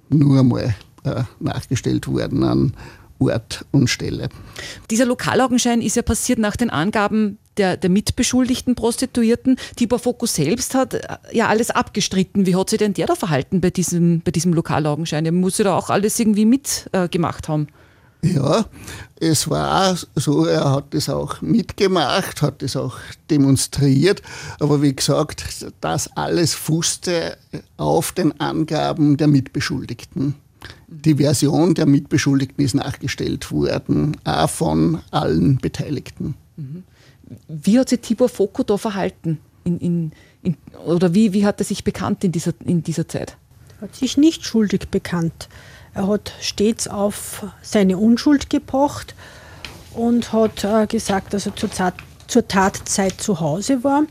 nur 0.09 0.39
einmal 0.39 0.75
nachgestellt 1.39 2.07
worden 2.07 2.43
an 2.43 2.73
Ort 3.19 3.65
und 3.71 3.89
Stelle. 3.89 4.29
Dieser 4.89 5.05
Lokalaugenschein 5.05 5.81
ist 5.81 5.95
ja 5.95 6.01
passiert 6.01 6.39
nach 6.39 6.55
den 6.55 6.69
Angaben 6.69 7.37
der, 7.57 7.77
der 7.77 7.89
mitbeschuldigten 7.89 8.75
Prostituierten. 8.75 9.57
Tibor 9.75 9.99
Fokus 9.99 10.35
selbst 10.35 10.75
hat 10.75 10.93
äh, 10.95 11.17
ja 11.31 11.47
alles 11.47 11.69
abgestritten. 11.69 12.45
Wie 12.45 12.55
hat 12.55 12.69
sich 12.69 12.79
denn 12.79 12.93
der 12.93 13.07
da 13.07 13.15
verhalten 13.15 13.61
bei 13.61 13.69
diesem, 13.69 14.21
bei 14.21 14.31
diesem 14.31 14.53
Lokalaugenschein? 14.53 15.25
Er 15.25 15.31
muss 15.31 15.57
ja 15.57 15.65
da 15.65 15.77
auch 15.77 15.89
alles 15.89 16.19
irgendwie 16.19 16.45
mitgemacht 16.45 17.45
äh, 17.45 17.51
haben. 17.51 17.67
Ja, 18.23 18.65
es 19.19 19.49
war 19.49 19.97
so, 20.15 20.45
er 20.45 20.71
hat 20.71 20.93
das 20.93 21.09
auch 21.09 21.41
mitgemacht, 21.41 22.41
hat 22.41 22.61
das 22.61 22.77
auch 22.77 22.95
demonstriert, 23.29 24.21
aber 24.61 24.81
wie 24.81 24.95
gesagt, 24.95 25.43
das 25.81 26.09
alles 26.15 26.53
fußte 26.53 27.37
auf 27.75 28.13
den 28.13 28.39
Angaben 28.39 29.17
der 29.17 29.27
Mitbeschuldigten. 29.27 30.35
Die 31.01 31.15
Version 31.15 31.73
der 31.73 31.85
Mitbeschuldigten 31.85 32.63
ist 32.63 32.75
nachgestellt 32.75 33.51
worden, 33.51 34.15
auch 34.23 34.49
von 34.49 34.99
allen 35.11 35.57
Beteiligten. 35.57 36.35
Wie 37.47 37.79
hat 37.79 37.89
sich 37.89 38.01
Tibor 38.01 38.29
Foko 38.29 38.63
da 38.63 38.77
verhalten? 38.77 39.39
In, 39.63 39.79
in, 39.79 40.11
in, 40.43 40.57
oder 40.85 41.13
wie, 41.13 41.33
wie 41.33 41.45
hat 41.45 41.59
er 41.59 41.65
sich 41.65 41.83
bekannt 41.83 42.23
in 42.23 42.31
dieser, 42.31 42.53
in 42.65 42.83
dieser 42.83 43.07
Zeit? 43.07 43.37
Er 43.79 43.87
hat 43.87 43.95
sich 43.95 44.17
nicht 44.17 44.45
schuldig 44.45 44.89
bekannt. 44.89 45.49
Er 45.93 46.07
hat 46.07 46.33
stets 46.41 46.87
auf 46.87 47.45
seine 47.61 47.97
Unschuld 47.97 48.49
gepocht 48.49 49.15
und 49.93 50.31
hat 50.31 50.63
äh, 50.63 50.85
gesagt, 50.87 51.33
dass 51.33 51.45
er 51.45 51.55
zur, 51.55 51.71
Tat, 51.71 51.95
zur 52.27 52.47
Tatzeit 52.47 53.19
zu 53.19 53.39
Hause 53.39 53.83
war 53.83 54.03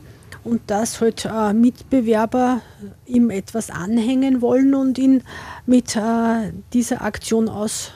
und 0.43 0.61
dass 0.67 1.01
halt 1.01 1.25
äh, 1.25 1.53
Mitbewerber 1.53 2.61
ihm 3.05 3.29
etwas 3.29 3.69
anhängen 3.69 4.41
wollen 4.41 4.75
und 4.75 4.97
ihn 4.97 5.23
mit 5.65 5.95
äh, 5.95 6.51
dieser 6.73 7.01
Aktion 7.01 7.49
aus 7.49 7.91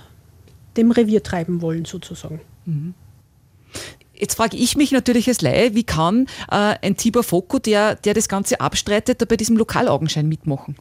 dem 0.77 0.91
Revier 0.91 1.23
treiben 1.23 1.61
wollen, 1.61 1.85
sozusagen. 1.85 2.39
Mhm. 2.65 2.93
Jetzt 4.13 4.35
frage 4.35 4.57
ich 4.57 4.75
mich 4.75 4.91
natürlich 4.91 5.27
als 5.27 5.41
Laie, 5.41 5.75
wie 5.75 5.83
kann 5.83 6.27
äh, 6.49 6.75
ein 6.81 6.97
Tibor 6.97 7.23
Foko, 7.23 7.59
der, 7.59 7.95
der 7.95 8.13
das 8.13 8.27
Ganze 8.27 8.59
abstreitet, 8.59 9.21
da 9.21 9.25
bei 9.25 9.37
diesem 9.37 9.57
Lokalaugenschein 9.57 10.27
mitmachen? 10.27 10.75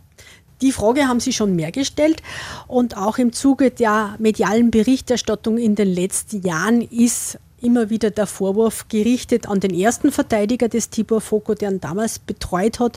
Die 0.62 0.72
Frage 0.72 1.06
haben 1.06 1.20
Sie 1.20 1.34
schon 1.34 1.54
mehr 1.54 1.70
gestellt 1.70 2.22
und 2.66 2.96
auch 2.96 3.18
im 3.18 3.32
Zuge 3.32 3.70
der 3.70 4.16
medialen 4.18 4.70
Berichterstattung 4.70 5.58
in 5.58 5.74
den 5.74 5.88
letzten 5.88 6.40
Jahren 6.40 6.80
ist 6.80 7.38
immer 7.66 7.90
wieder 7.90 8.10
der 8.10 8.26
Vorwurf 8.26 8.86
gerichtet 8.88 9.48
an 9.48 9.60
den 9.60 9.74
ersten 9.74 10.12
Verteidiger 10.12 10.68
des 10.68 10.88
Tibor 10.88 11.20
Foko, 11.20 11.54
der 11.54 11.72
ihn 11.72 11.80
damals 11.80 12.20
betreut 12.20 12.78
hat, 12.78 12.96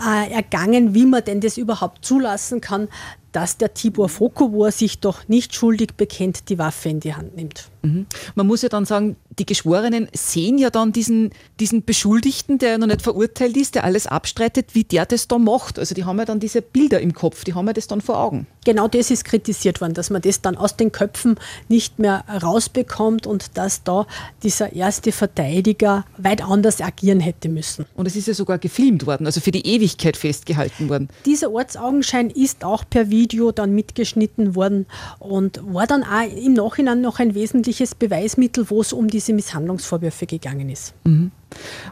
äh, 0.00 0.32
ergangen, 0.32 0.94
wie 0.94 1.04
man 1.04 1.24
denn 1.24 1.40
das 1.40 1.58
überhaupt 1.58 2.04
zulassen 2.04 2.60
kann, 2.60 2.88
dass 3.32 3.58
der 3.58 3.74
Tibor 3.74 4.08
Foko, 4.08 4.52
wo 4.52 4.64
er 4.66 4.72
sich 4.72 5.00
doch 5.00 5.26
nicht 5.28 5.54
schuldig 5.54 5.94
bekennt, 5.96 6.48
die 6.48 6.58
Waffe 6.58 6.88
in 6.88 7.00
die 7.00 7.14
Hand 7.14 7.36
nimmt. 7.36 7.68
Mhm. 7.84 8.06
Man 8.34 8.46
muss 8.46 8.62
ja 8.62 8.68
dann 8.68 8.86
sagen, 8.86 9.16
die 9.38 9.46
Geschworenen 9.46 10.08
sehen 10.12 10.58
ja 10.58 10.70
dann 10.70 10.92
diesen, 10.92 11.30
diesen 11.60 11.84
Beschuldigten, 11.84 12.58
der 12.58 12.70
ja 12.70 12.78
noch 12.78 12.86
nicht 12.86 13.02
verurteilt 13.02 13.56
ist, 13.56 13.74
der 13.74 13.84
alles 13.84 14.06
abstreitet, 14.06 14.74
wie 14.74 14.84
der 14.84 15.06
das 15.06 15.28
da 15.28 15.38
macht. 15.38 15.78
Also 15.78 15.94
die 15.94 16.04
haben 16.04 16.18
ja 16.18 16.24
dann 16.24 16.40
diese 16.40 16.62
Bilder 16.62 17.00
im 17.00 17.14
Kopf, 17.14 17.44
die 17.44 17.54
haben 17.54 17.66
ja 17.66 17.72
das 17.72 17.86
dann 17.86 18.00
vor 18.00 18.18
Augen. 18.18 18.46
Genau 18.64 18.88
das 18.88 19.10
ist 19.10 19.24
kritisiert 19.24 19.80
worden, 19.80 19.94
dass 19.94 20.08
man 20.10 20.22
das 20.22 20.40
dann 20.40 20.56
aus 20.56 20.76
den 20.76 20.92
Köpfen 20.92 21.36
nicht 21.68 21.98
mehr 21.98 22.24
rausbekommt 22.42 23.26
und 23.26 23.58
dass 23.58 23.82
da 23.82 24.06
dieser 24.42 24.72
erste 24.72 25.12
Verteidiger 25.12 26.06
weit 26.16 26.42
anders 26.42 26.80
agieren 26.80 27.20
hätte 27.20 27.48
müssen. 27.48 27.84
Und 27.94 28.06
es 28.06 28.16
ist 28.16 28.28
ja 28.28 28.34
sogar 28.34 28.58
gefilmt 28.58 29.06
worden, 29.06 29.26
also 29.26 29.40
für 29.40 29.50
die 29.50 29.66
Ewigkeit 29.66 30.16
festgehalten 30.16 30.88
worden. 30.88 31.08
Dieser 31.26 31.50
Ortsaugenschein 31.50 32.30
ist 32.30 32.64
auch 32.64 32.84
per 32.88 33.10
Video 33.10 33.52
dann 33.52 33.74
mitgeschnitten 33.74 34.54
worden 34.54 34.86
und 35.18 35.60
war 35.72 35.86
dann 35.86 36.02
auch 36.02 36.22
im 36.22 36.54
Nachhinein 36.54 37.02
noch 37.02 37.18
ein 37.18 37.34
wesentliches 37.34 37.73
Beweismittel, 37.98 38.68
wo 38.70 38.80
es 38.80 38.92
um 38.92 39.08
diese 39.08 39.32
Misshandlungsvorwürfe 39.32 40.26
gegangen 40.26 40.68
ist. 40.70 40.94
Mhm. 41.04 41.30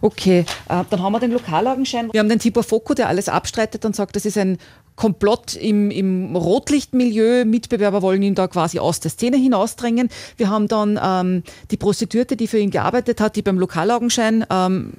Okay, 0.01 0.45
äh, 0.69 0.85
dann 0.91 1.03
haben 1.03 1.13
wir 1.13 1.21
den 1.21 1.33
Lokalaugenschein. 1.33 2.13
Wir 2.13 2.21
haben 2.21 2.29
den 2.29 2.39
Tibor 2.39 2.63
Foko, 2.63 2.95
der 2.95 3.09
alles 3.09 3.29
abstreitet 3.29 3.85
und 3.85 3.95
sagt, 3.95 4.17
das 4.17 4.25
ist 4.25 4.39
ein 4.39 4.59
Komplott 4.97 5.55
im, 5.55 5.91
im 5.91 6.37
Rotlichtmilieu. 6.37 7.45
Mitbewerber 7.45 8.03
wollen 8.03 8.23
ihn 8.23 8.35
da 8.35 8.47
quasi 8.47 8.79
aus 8.79 9.01
der 9.01 9.11
Szene 9.11 9.37
hinausdrängen. 9.37 10.09
Wir 10.37 10.51
haben 10.51 10.69
dann 10.69 10.99
ähm, 11.03 11.43
die 11.71 11.77
Prostituierte, 11.77 12.37
die 12.37 12.47
für 12.47 12.59
ihn 12.59 12.71
gearbeitet 12.71 13.21
hat, 13.21 13.37
die 13.37 13.43
beim 13.43 13.59
Lokalaugenschein 13.59 14.45
ähm, 14.51 14.93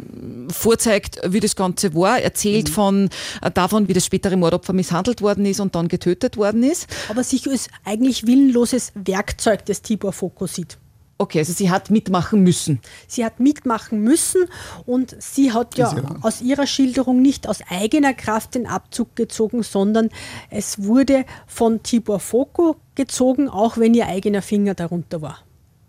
vorzeigt, 0.49 1.19
wie 1.25 1.39
das 1.39 1.55
Ganze 1.55 1.93
war, 1.93 2.19
erzählt 2.19 2.69
mhm. 2.69 2.73
von, 2.73 3.09
äh, 3.41 3.51
davon, 3.51 3.87
wie 3.87 3.93
das 3.93 4.05
spätere 4.05 4.35
Mordopfer 4.35 4.73
misshandelt 4.73 5.21
worden 5.21 5.45
ist 5.45 5.59
und 5.59 5.75
dann 5.75 5.87
getötet 5.87 6.37
worden 6.37 6.63
ist. 6.63 6.87
Aber 7.09 7.23
sich 7.23 7.47
als 7.49 7.69
eigentlich 7.85 8.25
willenloses 8.25 8.91
Werkzeug 8.95 9.65
des 9.65 9.81
Tibor 9.81 10.11
Foko 10.11 10.47
sieht. 10.47 10.77
Okay, 11.17 11.39
also 11.39 11.53
sie 11.53 11.69
hat 11.69 11.89
mitmachen 11.89 12.43
müssen. 12.43 12.79
Sie 13.07 13.23
hat 13.23 13.39
mitmachen 13.39 14.01
müssen 14.01 14.45
und 14.85 15.15
sie 15.19 15.53
hat 15.53 15.77
ja, 15.77 15.95
ja 15.95 16.03
aus 16.21 16.41
ihrer 16.41 16.65
Schilderung 16.65 17.21
nicht 17.21 17.47
aus 17.47 17.59
eigener 17.69 18.13
Kraft 18.13 18.55
den 18.55 18.65
Abzug 18.65 19.15
gezogen, 19.15 19.63
sondern 19.63 20.09
es 20.49 20.83
wurde 20.83 21.25
von 21.45 21.83
Tibor 21.83 22.19
Foko 22.19 22.77
gezogen, 22.95 23.47
auch 23.47 23.77
wenn 23.77 23.93
ihr 23.93 24.07
eigener 24.07 24.41
Finger 24.41 24.73
darunter 24.73 25.21
war. 25.21 25.39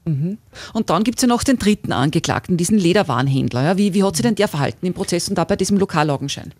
Mhm. 0.04 0.38
Und 0.74 0.90
dann 0.90 1.04
gibt 1.04 1.18
es 1.18 1.22
ja 1.22 1.28
noch 1.28 1.42
den 1.42 1.58
dritten 1.58 1.92
Angeklagten, 1.92 2.56
diesen 2.56 2.78
Lederwarenhändler. 2.78 3.62
Ja, 3.62 3.78
wie, 3.78 3.94
wie 3.94 4.02
hat 4.02 4.16
sich 4.16 4.22
denn 4.22 4.34
der 4.34 4.48
verhalten 4.48 4.84
im 4.84 4.92
Prozess 4.92 5.28
und 5.28 5.36
da 5.36 5.44
bei 5.44 5.56
diesem 5.56 5.78
Lokalaugenschein? 5.78 6.52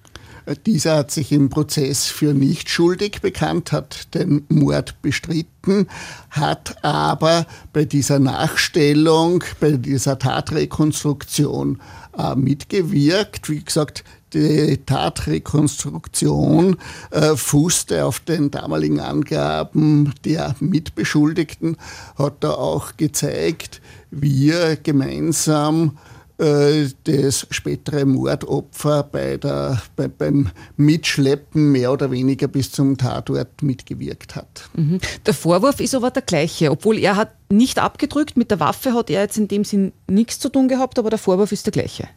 Dieser 0.67 0.97
hat 0.97 1.11
sich 1.11 1.33
im 1.33 1.49
Prozess 1.49 2.07
für 2.07 2.35
nicht 2.35 2.69
schuldig 2.69 3.23
bekannt, 3.23 3.73
hat 3.73 4.15
den 4.15 4.45
Mord 4.49 5.01
bestritten, 5.01 5.89
hat 6.29 6.85
aber 6.85 7.47
bei 7.73 7.87
dieser 7.87 8.19
Nachstellung, 8.19 9.43
bei 9.59 9.73
dieser 9.73 10.19
Tatrekonstruktion 10.19 11.81
äh, 12.19 12.35
mitgewirkt. 12.35 13.49
Wie 13.49 13.65
gesagt, 13.65 14.05
die 14.35 14.81
Tatrekonstruktion 14.85 16.77
äh, 17.11 17.37
fußte 17.37 18.05
auf 18.05 18.21
den 18.21 18.51
damaligen 18.51 19.01
Angaben 19.01 20.13
der 20.25 20.55
Mitbeschuldigten, 20.61 21.79
hat 22.19 22.45
da 22.45 22.51
auch 22.51 22.99
gezeigt, 22.99 23.81
wie 24.11 24.51
er 24.51 24.77
gemeinsam 24.77 25.97
das 26.37 27.47
spätere 27.51 28.05
Mordopfer 28.05 29.05
bei 29.05 29.37
der, 29.37 29.81
bei, 29.95 30.09
beim 30.09 30.51
Mitschleppen 30.77 31.71
mehr 31.71 31.93
oder 31.93 32.11
weniger 32.11 32.49
bis 32.49 32.73
zum 32.73 32.97
Tatort 32.97 33.63
mitgewirkt 33.63 34.35
hat. 34.35 34.69
Mhm. 34.75 34.99
Der 35.27 35.35
Vorwurf 35.35 35.79
ist 35.81 35.95
aber 35.95 36.11
der 36.11 36.23
gleiche, 36.23 36.71
obwohl 36.71 36.99
er 36.99 37.17
hat 37.17 37.31
nicht 37.51 37.79
abgedrückt, 37.79 38.37
mit 38.37 38.51
der 38.51 38.59
Waffe 38.59 38.95
hat 38.95 39.11
er 39.11 39.23
jetzt 39.23 39.37
in 39.37 39.49
dem 39.49 39.65
Sinn 39.65 39.93
nichts 40.09 40.41
zu 40.41 40.49
tun 40.49 40.67
gehabt, 40.67 40.99
aber 40.99 41.11
der 41.11 41.19
Vorwurf 41.19 41.53
ist 41.53 41.67
der 41.67 41.73
gleiche. 41.73 42.09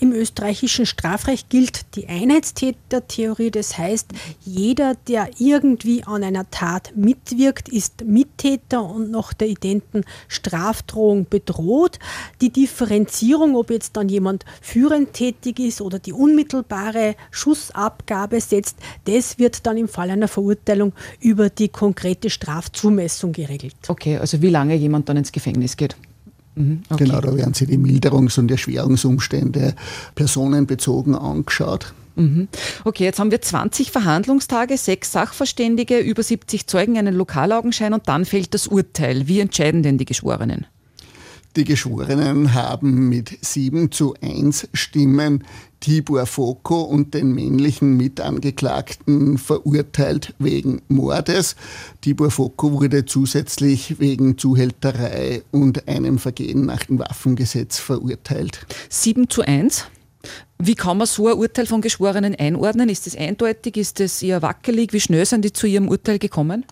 Im 0.00 0.12
österreichischen 0.12 0.86
Strafrecht 0.86 1.50
gilt 1.50 1.94
die 1.94 2.08
Einheitstätertheorie. 2.08 3.50
Das 3.50 3.76
heißt, 3.76 4.08
jeder, 4.40 4.94
der 5.06 5.28
irgendwie 5.38 6.04
an 6.04 6.24
einer 6.24 6.50
Tat 6.50 6.92
mitwirkt, 6.96 7.68
ist 7.68 8.04
Mittäter 8.06 8.82
und 8.82 9.10
nach 9.10 9.34
der 9.34 9.48
identen 9.48 10.04
Strafdrohung 10.26 11.26
bedroht. 11.28 11.98
Die 12.40 12.48
Differenzierung, 12.48 13.54
ob 13.56 13.70
jetzt 13.70 13.94
dann 13.98 14.08
jemand 14.08 14.46
führend 14.62 15.12
tätig 15.12 15.58
ist 15.58 15.82
oder 15.82 15.98
die 15.98 16.14
unmittelbare 16.14 17.14
Schussabgabe 17.30 18.40
setzt, 18.40 18.78
das 19.04 19.38
wird 19.38 19.66
dann 19.66 19.76
im 19.76 19.88
Fall 19.88 20.08
einer 20.08 20.28
Verurteilung 20.28 20.94
über 21.20 21.50
die 21.50 21.68
konkrete 21.68 22.30
Strafzumessung 22.30 23.32
geregelt. 23.32 23.76
Okay, 23.88 24.16
also 24.16 24.40
wie 24.40 24.50
lange 24.50 24.74
jemand 24.76 25.10
dann 25.10 25.18
ins 25.18 25.30
Gefängnis 25.30 25.76
geht. 25.76 25.94
Mhm, 26.54 26.82
okay. 26.90 27.04
Genau, 27.04 27.20
da 27.20 27.34
werden 27.34 27.54
sich 27.54 27.68
die 27.68 27.78
Milderungs- 27.78 28.38
und 28.38 28.50
Erschwerungsumstände 28.50 29.74
personenbezogen 30.14 31.14
angeschaut. 31.14 31.94
Mhm. 32.16 32.48
Okay, 32.84 33.04
jetzt 33.04 33.18
haben 33.18 33.30
wir 33.30 33.40
20 33.40 33.90
Verhandlungstage, 33.90 34.76
sechs 34.76 35.12
Sachverständige, 35.12 35.98
über 35.98 36.22
70 36.22 36.66
Zeugen, 36.66 36.98
einen 36.98 37.14
Lokalaugenschein 37.14 37.94
und 37.94 38.08
dann 38.08 38.24
fällt 38.24 38.52
das 38.54 38.66
Urteil. 38.66 39.28
Wie 39.28 39.40
entscheiden 39.40 39.82
denn 39.82 39.98
die 39.98 40.04
Geschworenen? 40.04 40.66
Die 41.56 41.64
Geschworenen 41.64 42.54
haben 42.54 43.08
mit 43.08 43.36
7 43.40 43.90
zu 43.90 44.14
1 44.20 44.68
Stimmen 44.72 45.44
Tibor 45.80 46.26
Foko 46.26 46.82
und 46.82 47.14
den 47.14 47.32
männlichen 47.34 47.96
Mitangeklagten 47.96 49.38
verurteilt 49.38 50.34
wegen 50.38 50.82
Mordes. 50.88 51.56
Tibor 52.02 52.30
Foko 52.30 52.72
wurde 52.72 53.06
zusätzlich 53.06 53.98
wegen 53.98 54.36
Zuhälterei 54.36 55.42
und 55.50 55.88
einem 55.88 56.18
Vergehen 56.18 56.66
nach 56.66 56.84
dem 56.84 56.98
Waffengesetz 56.98 57.78
verurteilt. 57.78 58.66
7 58.90 59.30
zu 59.30 59.42
1? 59.42 59.86
Wie 60.58 60.74
kann 60.74 60.98
man 60.98 61.06
so 61.06 61.28
ein 61.28 61.38
Urteil 61.38 61.64
von 61.64 61.80
Geschworenen 61.80 62.34
einordnen? 62.34 62.90
Ist 62.90 63.06
das 63.06 63.16
eindeutig? 63.16 63.78
Ist 63.78 64.00
das 64.00 64.22
eher 64.22 64.42
wackelig? 64.42 64.92
Wie 64.92 65.00
schnell 65.00 65.24
sind 65.24 65.44
die 65.44 65.52
zu 65.52 65.66
ihrem 65.66 65.88
Urteil 65.88 66.18
gekommen? 66.18 66.66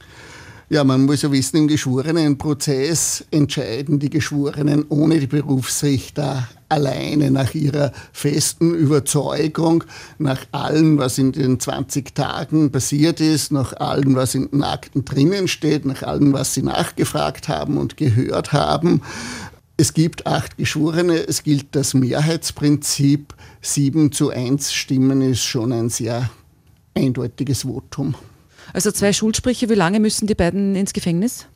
Ja, 0.70 0.84
man 0.84 1.06
muss 1.06 1.22
ja 1.22 1.32
wissen, 1.32 1.56
im 1.56 1.68
Geschworenenprozess 1.68 3.24
entscheiden 3.30 3.98
die 4.00 4.10
Geschworenen 4.10 4.84
ohne 4.90 5.18
die 5.18 5.26
Berufsrichter 5.26 6.46
alleine 6.68 7.30
nach 7.30 7.54
ihrer 7.54 7.90
festen 8.12 8.74
Überzeugung, 8.74 9.84
nach 10.18 10.44
allem, 10.52 10.98
was 10.98 11.16
in 11.16 11.32
den 11.32 11.58
20 11.58 12.14
Tagen 12.14 12.70
passiert 12.70 13.18
ist, 13.18 13.50
nach 13.50 13.72
allem, 13.80 14.14
was 14.14 14.34
in 14.34 14.50
den 14.50 14.62
Akten 14.62 15.06
drinnen 15.06 15.48
steht, 15.48 15.86
nach 15.86 16.02
allem, 16.02 16.34
was 16.34 16.52
sie 16.52 16.62
nachgefragt 16.62 17.48
haben 17.48 17.78
und 17.78 17.96
gehört 17.96 18.52
haben. 18.52 19.00
Es 19.78 19.94
gibt 19.94 20.26
acht 20.26 20.58
Geschworene, 20.58 21.26
es 21.26 21.44
gilt 21.44 21.68
das 21.70 21.94
Mehrheitsprinzip. 21.94 23.32
Sieben 23.62 24.12
zu 24.12 24.28
eins 24.28 24.74
Stimmen 24.74 25.22
ist 25.22 25.44
schon 25.44 25.72
ein 25.72 25.88
sehr 25.88 26.28
eindeutiges 26.94 27.62
Votum. 27.62 28.14
Also 28.72 28.90
zwei 28.92 29.12
Schuldsprüche, 29.12 29.68
wie 29.68 29.74
lange 29.74 30.00
müssen 30.00 30.26
die 30.26 30.34
beiden 30.34 30.74
ins 30.76 30.92
Gefängnis? 30.92 31.46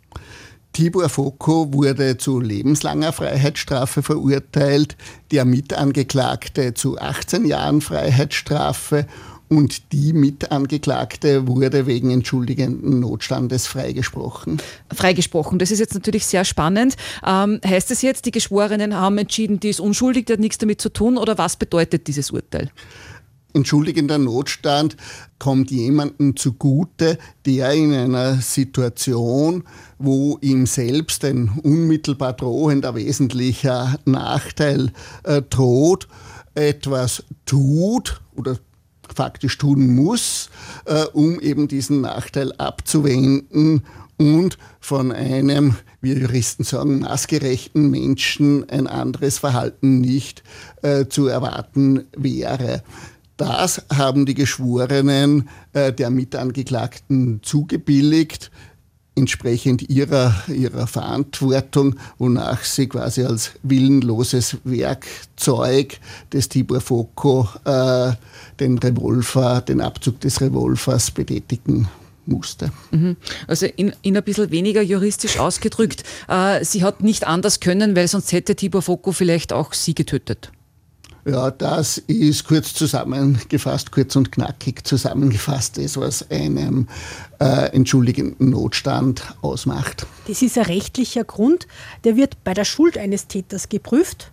Tibor 0.72 1.10
Foko 1.10 1.72
wurde 1.72 2.16
zu 2.16 2.40
lebenslanger 2.40 3.12
Freiheitsstrafe 3.12 4.02
verurteilt, 4.02 4.96
der 5.30 5.44
Mitangeklagte 5.44 6.72
zu 6.72 6.98
18 6.98 7.44
Jahren 7.44 7.82
Freiheitsstrafe 7.82 9.06
und 9.52 9.92
die 9.92 10.14
Mitangeklagte 10.14 11.46
wurde 11.46 11.86
wegen 11.86 12.10
entschuldigenden 12.10 13.00
Notstandes 13.00 13.66
freigesprochen. 13.66 14.62
Freigesprochen, 14.94 15.58
das 15.58 15.70
ist 15.70 15.78
jetzt 15.78 15.92
natürlich 15.92 16.24
sehr 16.24 16.46
spannend. 16.46 16.96
Ähm, 17.26 17.60
heißt 17.62 17.90
es 17.90 18.00
jetzt, 18.00 18.24
die 18.24 18.30
Geschworenen 18.30 18.96
haben 18.96 19.18
entschieden, 19.18 19.60
die 19.60 19.68
ist 19.68 19.80
unschuldig, 19.80 20.24
die 20.24 20.32
hat 20.32 20.40
nichts 20.40 20.56
damit 20.56 20.80
zu 20.80 20.88
tun 20.88 21.18
oder 21.18 21.36
was 21.36 21.56
bedeutet 21.56 22.06
dieses 22.06 22.30
Urteil? 22.30 22.70
Entschuldigender 23.54 24.18
Notstand 24.18 24.96
kommt 25.38 25.70
jemandem 25.70 26.36
zugute, 26.36 27.18
der 27.46 27.72
in 27.72 27.92
einer 27.92 28.36
Situation, 28.40 29.64
wo 29.98 30.38
ihm 30.40 30.66
selbst 30.66 31.24
ein 31.24 31.60
unmittelbar 31.62 32.32
drohender 32.34 32.94
wesentlicher 32.94 33.98
Nachteil 34.04 34.92
äh, 35.24 35.42
droht, 35.42 36.08
etwas 36.54 37.24
tut 37.46 38.20
oder 38.36 38.58
faktisch 39.14 39.58
tun 39.58 39.94
muss, 39.94 40.50
äh, 40.86 41.04
um 41.12 41.40
eben 41.40 41.68
diesen 41.68 42.00
Nachteil 42.00 42.52
abzuwenden 42.52 43.82
und 44.18 44.58
von 44.80 45.12
einem, 45.12 45.76
wie 46.00 46.12
Juristen 46.12 46.64
sagen, 46.64 47.00
maßgerechten 47.00 47.90
Menschen 47.90 48.68
ein 48.68 48.86
anderes 48.86 49.38
Verhalten 49.38 50.00
nicht 50.00 50.42
äh, 50.82 51.06
zu 51.06 51.26
erwarten 51.26 52.06
wäre. 52.16 52.82
Das 53.42 53.82
haben 53.92 54.24
die 54.24 54.34
Geschworenen 54.34 55.48
äh, 55.72 55.92
der 55.92 56.10
Mitangeklagten 56.10 57.40
zugebilligt. 57.42 58.50
entsprechend 59.14 59.90
ihrer, 59.90 60.34
ihrer 60.48 60.86
Verantwortung, 60.86 61.96
wonach 62.18 62.64
sie 62.64 62.86
quasi 62.88 63.24
als 63.24 63.52
willenloses 63.62 64.56
Werkzeug 64.64 65.98
des 66.32 66.48
Tibor 66.48 66.80
Foco 66.80 67.48
äh, 67.64 68.12
den 68.58 68.78
Revolver, 68.78 69.60
den 69.60 69.80
Abzug 69.80 70.20
des 70.20 70.40
Revolvers 70.40 71.10
betätigen 71.10 71.88
musste. 72.24 72.72
Mhm. 72.90 73.16
Also 73.46 73.66
in, 73.66 73.92
in 74.02 74.16
ein 74.16 74.22
bisschen 74.22 74.50
weniger 74.50 74.80
juristisch 74.80 75.38
ausgedrückt, 75.38 76.04
äh, 76.28 76.64
sie 76.64 76.82
hat 76.82 77.02
nicht 77.02 77.26
anders 77.26 77.60
können, 77.60 77.94
weil 77.96 78.08
sonst 78.08 78.32
hätte 78.32 78.56
Tibor 78.56 78.82
Foco 78.82 79.12
vielleicht 79.12 79.52
auch 79.52 79.74
sie 79.74 79.94
getötet. 79.94 80.52
Ja, 81.24 81.52
das 81.52 81.98
ist 81.98 82.44
kurz 82.44 82.74
zusammengefasst, 82.74 83.92
kurz 83.92 84.16
und 84.16 84.32
knackig 84.32 84.84
zusammengefasst, 84.84 85.78
das, 85.78 85.96
was 85.96 86.28
einem 86.32 86.88
äh, 87.40 87.70
entschuldigenden 87.72 88.50
Notstand 88.50 89.22
ausmacht. 89.40 90.04
Das 90.26 90.42
ist 90.42 90.58
ein 90.58 90.64
rechtlicher 90.64 91.22
Grund, 91.22 91.68
der 92.02 92.16
wird 92.16 92.42
bei 92.42 92.54
der 92.54 92.64
Schuld 92.64 92.98
eines 92.98 93.28
Täters 93.28 93.68
geprüft. 93.68 94.32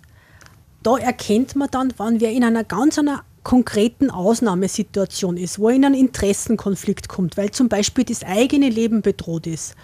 Da 0.82 0.97
erkennt 0.97 1.56
man 1.56 1.69
dann, 1.69 1.93
wann 1.97 2.21
wer 2.21 2.32
in 2.32 2.43
einer 2.43 2.63
ganz 2.63 2.97
einer 2.97 3.23
konkreten 3.43 4.10
Ausnahmesituation 4.10 5.38
ist, 5.38 5.60
wo 5.60 5.69
in 5.69 5.86
einen 5.86 5.95
Interessenkonflikt 5.95 7.08
kommt, 7.08 7.38
weil 7.38 7.52
zum 7.52 7.69
Beispiel 7.69 8.04
das 8.04 8.23
eigene 8.23 8.69
Leben 8.69 9.02
bedroht 9.02 9.45
ist 9.47 9.75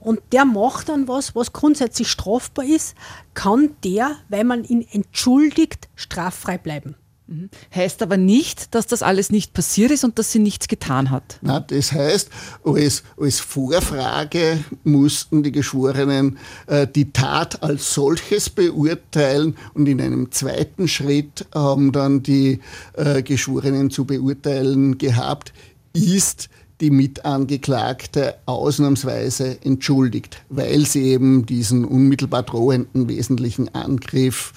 und 0.00 0.20
der 0.32 0.44
macht 0.44 0.88
dann 0.88 1.08
was, 1.08 1.34
was 1.34 1.52
grundsätzlich 1.52 2.08
strafbar 2.08 2.64
ist, 2.64 2.94
kann 3.34 3.70
der, 3.84 4.16
weil 4.28 4.44
man 4.44 4.64
ihn 4.64 4.86
entschuldigt, 4.90 5.88
straffrei 5.96 6.58
bleiben. 6.58 6.94
Mhm. 7.28 7.50
Heißt 7.74 8.00
aber 8.00 8.16
nicht, 8.16 8.74
dass 8.74 8.86
das 8.86 9.02
alles 9.02 9.30
nicht 9.30 9.52
passiert 9.52 9.90
ist 9.90 10.02
und 10.02 10.18
dass 10.18 10.32
sie 10.32 10.38
nichts 10.38 10.66
getan 10.66 11.10
hat. 11.10 11.38
Na, 11.42 11.60
das 11.60 11.92
heißt, 11.92 12.30
als, 12.64 13.02
als 13.18 13.40
Vorfrage 13.40 14.64
mussten 14.82 15.42
die 15.42 15.52
Geschworenen 15.52 16.38
äh, 16.66 16.86
die 16.86 17.12
Tat 17.12 17.62
als 17.62 17.92
solches 17.92 18.48
beurteilen 18.48 19.56
und 19.74 19.86
in 19.88 20.00
einem 20.00 20.32
zweiten 20.32 20.88
Schritt 20.88 21.46
haben 21.54 21.92
dann 21.92 22.22
die 22.22 22.60
äh, 22.94 23.22
Geschworenen 23.22 23.90
zu 23.90 24.06
beurteilen 24.06 24.96
gehabt, 24.96 25.52
ist 25.92 26.48
die 26.80 26.90
Mitangeklagte 26.90 28.36
ausnahmsweise 28.46 29.58
entschuldigt, 29.64 30.42
weil 30.48 30.86
sie 30.86 31.04
eben 31.04 31.46
diesen 31.46 31.84
unmittelbar 31.84 32.44
drohenden 32.44 33.08
wesentlichen 33.08 33.74
Angriff 33.74 34.52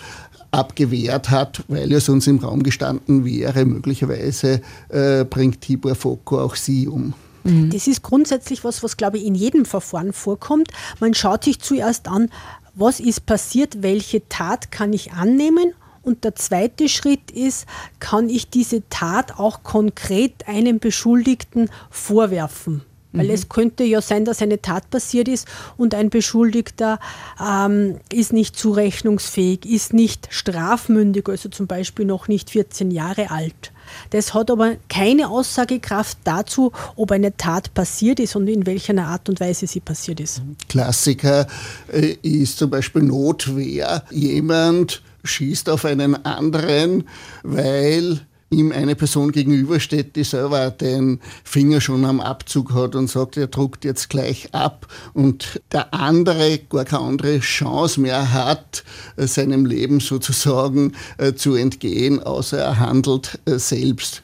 abgewehrt 0.51 1.29
hat, 1.29 1.63
weil 1.67 1.91
es 1.93 2.09
uns 2.09 2.27
im 2.27 2.39
Raum 2.39 2.61
gestanden 2.63 3.25
wäre, 3.25 3.65
möglicherweise 3.65 4.61
äh, 4.89 5.23
bringt 5.23 5.61
Tibor 5.61 5.95
Foko 5.95 6.41
auch 6.41 6.55
sie 6.55 6.87
um. 6.87 7.13
Mhm. 7.43 7.69
Das 7.71 7.87
ist 7.87 8.03
grundsätzlich 8.03 8.63
was, 8.63 8.83
was 8.83 8.97
glaube 8.97 9.17
ich 9.17 9.25
in 9.25 9.35
jedem 9.35 9.65
Verfahren 9.65 10.13
vorkommt. 10.13 10.69
Man 10.99 11.13
schaut 11.13 11.43
sich 11.43 11.59
zuerst 11.59 12.07
an, 12.07 12.29
was 12.75 12.99
ist 12.99 13.25
passiert, 13.25 13.81
welche 13.81 14.27
Tat 14.29 14.71
kann 14.71 14.93
ich 14.93 15.13
annehmen 15.13 15.73
und 16.03 16.23
der 16.23 16.35
zweite 16.35 16.89
Schritt 16.89 17.31
ist, 17.31 17.65
kann 17.99 18.29
ich 18.29 18.49
diese 18.49 18.87
Tat 18.89 19.39
auch 19.39 19.63
konkret 19.63 20.47
einem 20.47 20.79
Beschuldigten 20.79 21.69
vorwerfen? 21.89 22.83
Weil 23.13 23.25
mhm. 23.25 23.33
es 23.33 23.49
könnte 23.49 23.83
ja 23.83 24.01
sein, 24.01 24.25
dass 24.25 24.41
eine 24.41 24.61
Tat 24.61 24.89
passiert 24.89 25.27
ist 25.27 25.47
und 25.77 25.93
ein 25.93 26.09
Beschuldigter 26.09 26.99
ähm, 27.43 27.99
ist 28.11 28.31
nicht 28.31 28.57
zurechnungsfähig, 28.57 29.65
ist 29.65 29.93
nicht 29.93 30.27
strafmündig, 30.31 31.27
also 31.27 31.49
zum 31.49 31.67
Beispiel 31.67 32.05
noch 32.05 32.27
nicht 32.27 32.49
14 32.49 32.91
Jahre 32.91 33.31
alt. 33.31 33.73
Das 34.11 34.33
hat 34.33 34.49
aber 34.49 34.77
keine 34.87 35.29
Aussagekraft 35.29 36.19
dazu, 36.23 36.71
ob 36.95 37.11
eine 37.11 37.35
Tat 37.35 37.73
passiert 37.73 38.21
ist 38.21 38.37
und 38.37 38.47
in 38.47 38.65
welcher 38.65 38.97
Art 38.97 39.27
und 39.27 39.41
Weise 39.41 39.67
sie 39.67 39.81
passiert 39.81 40.21
ist. 40.21 40.41
Klassiker 40.69 41.47
äh, 41.91 42.15
ist 42.21 42.57
zum 42.57 42.69
Beispiel 42.69 43.03
Notwehr. 43.03 44.03
Jemand 44.11 45.01
schießt 45.23 45.69
auf 45.69 45.85
einen 45.85 46.25
anderen, 46.25 47.05
weil 47.43 48.21
ihm 48.51 48.71
eine 48.73 48.95
Person 48.95 49.31
gegenübersteht, 49.31 50.15
die 50.15 50.25
selber 50.25 50.71
den 50.71 51.21
Finger 51.43 51.79
schon 51.79 52.03
am 52.03 52.19
Abzug 52.19 52.73
hat 52.73 52.95
und 52.95 53.09
sagt, 53.09 53.37
er 53.37 53.47
druckt 53.47 53.85
jetzt 53.85 54.09
gleich 54.09 54.53
ab 54.53 54.87
und 55.13 55.61
der 55.71 55.93
andere 55.93 56.59
gar 56.69 56.83
keine 56.83 57.03
andere 57.03 57.39
Chance 57.39 58.01
mehr 58.01 58.33
hat, 58.33 58.83
seinem 59.15 59.65
Leben 59.65 60.01
sozusagen 60.01 60.93
äh, 61.17 61.33
zu 61.33 61.55
entgehen, 61.55 62.21
außer 62.21 62.59
er 62.59 62.79
handelt 62.79 63.39
äh, 63.45 63.57
selbst. 63.57 64.21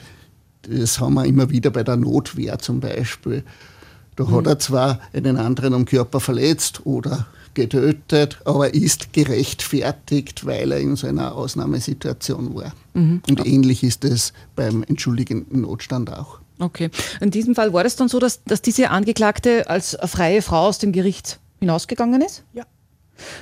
Das 0.70 1.00
haben 1.00 1.14
wir 1.14 1.26
immer 1.26 1.50
wieder 1.50 1.70
bei 1.70 1.84
der 1.84 1.96
Notwehr 1.96 2.60
zum 2.60 2.82
Beispiel. 2.82 3.44
Da 4.18 4.26
mhm. 4.26 4.36
hat 4.36 4.48
er 4.48 4.60
zwar 4.60 5.00
einen 5.14 5.38
anderen 5.38 5.74
am 5.74 5.86
Körper 5.86 6.20
verletzt 6.20 6.86
oder 6.86 7.28
getötet, 7.58 8.40
aber 8.46 8.74
ist 8.74 9.12
gerechtfertigt, 9.12 10.46
weil 10.46 10.72
er 10.72 10.80
in 10.80 10.96
so 10.96 11.08
einer 11.08 11.36
Ausnahmesituation 11.36 12.56
war. 12.56 12.72
Mhm. 12.94 13.22
Und 13.28 13.46
ähnlich 13.46 13.84
ist 13.84 14.06
es 14.06 14.32
beim 14.56 14.84
entschuldigenden 14.84 15.62
Notstand 15.62 16.14
auch. 16.14 16.40
Okay. 16.60 16.90
In 17.20 17.32
diesem 17.32 17.56
Fall 17.56 17.74
war 17.74 17.84
es 17.84 17.96
dann 17.96 18.08
so, 18.08 18.20
dass, 18.20 18.44
dass 18.44 18.62
diese 18.62 18.90
Angeklagte 18.92 19.70
als 19.70 19.98
freie 20.06 20.42
Frau 20.42 20.68
aus 20.68 20.78
dem 20.78 20.92
Gericht 20.92 21.40
hinausgegangen 21.60 22.22
ist? 22.22 22.44
Ja. 22.54 22.64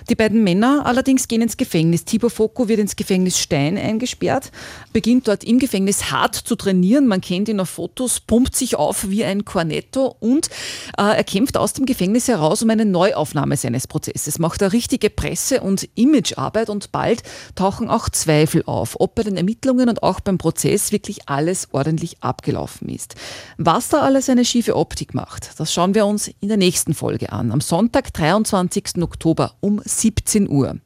Die 0.10 0.16
beiden 0.16 0.44
Männer 0.44 0.86
allerdings 0.86 1.28
gehen 1.28 1.42
ins 1.42 1.58
Gefängnis. 1.58 2.06
Tibor 2.06 2.30
Foko 2.30 2.68
wird 2.68 2.80
ins 2.80 2.96
Gefängnis 2.96 3.40
Stein 3.40 3.78
eingesperrt, 3.78 4.52
beginnt 4.94 5.28
dort 5.28 5.44
im 5.44 5.60
Gefängnis 5.60 6.12
hart 6.12 6.36
zu 6.36 6.56
trainieren. 6.56 7.08
Man 7.08 7.22
kennt 7.22 7.50
ihn 7.50 7.60
auf 7.60 7.70
Fotos, 7.70 8.20
pumpt 8.20 8.56
sich 8.56 8.76
auf 8.76 9.10
wie 9.10 9.24
ein 9.24 9.46
Cornetto 9.46 10.16
und 10.20 10.48
äh, 10.98 11.16
er 11.16 11.24
kämpft 11.24 11.58
aus 11.58 11.74
dem 11.74 11.86
Gefängnis 11.86 12.28
heraus 12.28 12.62
um 12.62 12.70
eine 12.70 12.86
Neuaufnahme 12.86 13.58
seines 13.58 13.88
Prozesses, 13.88 14.40
macht 14.40 14.62
eine 14.62 14.74
richtige 14.74 15.10
Presse- 15.10 15.62
und 15.62 15.88
Imagearbeit 15.96 16.70
und 16.70 16.92
bald 16.92 17.24
tauchen 17.56 17.90
auch 17.90 18.10
Zweifel 18.10 18.64
auf, 18.66 18.96
ob 19.00 19.16
bei 19.16 19.24
den 19.24 19.38
Ermittlungen 19.38 19.90
und 19.90 20.04
auch 20.04 20.20
beim 20.20 20.38
Prozess 20.38 20.92
wirklich 20.92 21.28
alles 21.28 21.70
ordentlich 21.72 22.18
abgelaufen 22.22 22.90
ist. 22.90 23.16
Was 23.58 23.90
da 23.90 24.02
alles 24.02 24.30
eine 24.30 24.46
schiefe 24.46 24.76
Optik 24.76 25.14
macht, 25.14 25.60
das 25.60 25.74
schauen 25.74 25.96
wir 25.96 26.06
uns 26.06 26.30
in 26.40 26.48
der 26.48 26.58
nächsten 26.58 26.94
Folge 26.94 27.32
an. 27.32 27.52
Am 27.52 27.62
Sonntag, 27.62 28.14
23. 28.14 29.02
Oktober 29.02 29.54
um 29.66 29.82
17 29.84 30.48
Uhr. 30.48 30.78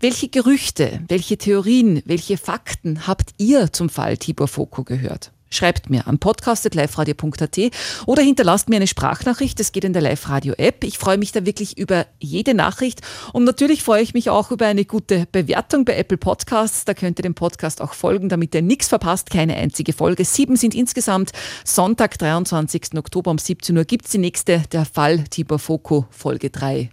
Welche 0.00 0.28
Gerüchte, 0.28 1.02
welche 1.08 1.36
Theorien, 1.36 2.02
welche 2.06 2.38
Fakten 2.38 3.06
habt 3.06 3.34
ihr 3.36 3.70
zum 3.70 3.90
Fall 3.90 4.16
Tibor 4.16 4.48
Foko 4.48 4.82
gehört? 4.82 5.30
Schreibt 5.50 5.90
mir 5.90 6.08
an 6.08 6.18
podcast.liferadio.at 6.18 7.58
oder 8.06 8.22
hinterlasst 8.22 8.70
mir 8.70 8.76
eine 8.76 8.86
Sprachnachricht. 8.86 9.60
Das 9.60 9.72
geht 9.72 9.84
in 9.84 9.92
der 9.92 10.00
Live-Radio-App. 10.02 10.82
Ich 10.84 10.98
freue 10.98 11.18
mich 11.18 11.32
da 11.32 11.44
wirklich 11.44 11.76
über 11.78 12.06
jede 12.18 12.54
Nachricht. 12.54 13.02
Und 13.34 13.44
natürlich 13.44 13.82
freue 13.82 14.02
ich 14.02 14.14
mich 14.14 14.30
auch 14.30 14.50
über 14.50 14.66
eine 14.66 14.86
gute 14.86 15.26
Bewertung 15.30 15.84
bei 15.84 15.94
Apple 15.96 16.18
Podcasts. 16.18 16.86
Da 16.86 16.94
könnt 16.94 17.18
ihr 17.18 17.22
dem 17.24 17.34
Podcast 17.34 17.82
auch 17.82 17.92
folgen, 17.92 18.30
damit 18.30 18.54
ihr 18.54 18.62
nichts 18.62 18.88
verpasst. 18.88 19.30
Keine 19.30 19.54
einzige 19.54 19.92
Folge. 19.92 20.24
Sieben 20.24 20.56
sind 20.56 20.74
insgesamt. 20.74 21.30
Sonntag, 21.64 22.18
23. 22.18 22.96
Oktober 22.96 23.30
um 23.30 23.38
17 23.38 23.76
Uhr 23.76 23.84
gibt 23.84 24.06
es 24.06 24.12
die 24.12 24.18
nächste. 24.18 24.62
Der 24.72 24.86
Fall 24.86 25.24
Tibor 25.24 25.58
Foko, 25.58 26.06
Folge 26.10 26.50
3. 26.50 26.90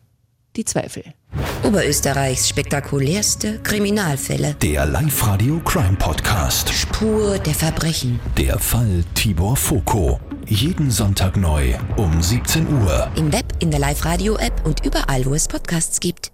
Die 0.55 0.65
Zweifel. 0.65 1.03
Oberösterreichs 1.63 2.49
spektakulärste 2.49 3.59
Kriminalfälle. 3.59 4.55
Der 4.61 4.85
Live-Radio 4.85 5.59
Crime 5.59 5.95
Podcast. 5.97 6.69
Spur 6.69 7.37
der 7.39 7.53
Verbrechen. 7.53 8.19
Der 8.37 8.59
Fall 8.59 9.05
Tibor 9.13 9.55
Foko. 9.55 10.19
Jeden 10.47 10.91
Sonntag 10.91 11.37
neu 11.37 11.75
um 11.95 12.21
17 12.21 12.67
Uhr. 12.81 13.09
Im 13.15 13.31
Web, 13.31 13.45
in 13.59 13.71
der 13.71 13.79
Live-Radio-App 13.79 14.65
und 14.65 14.85
überall, 14.85 15.25
wo 15.25 15.33
es 15.33 15.47
Podcasts 15.47 16.01
gibt. 16.01 16.31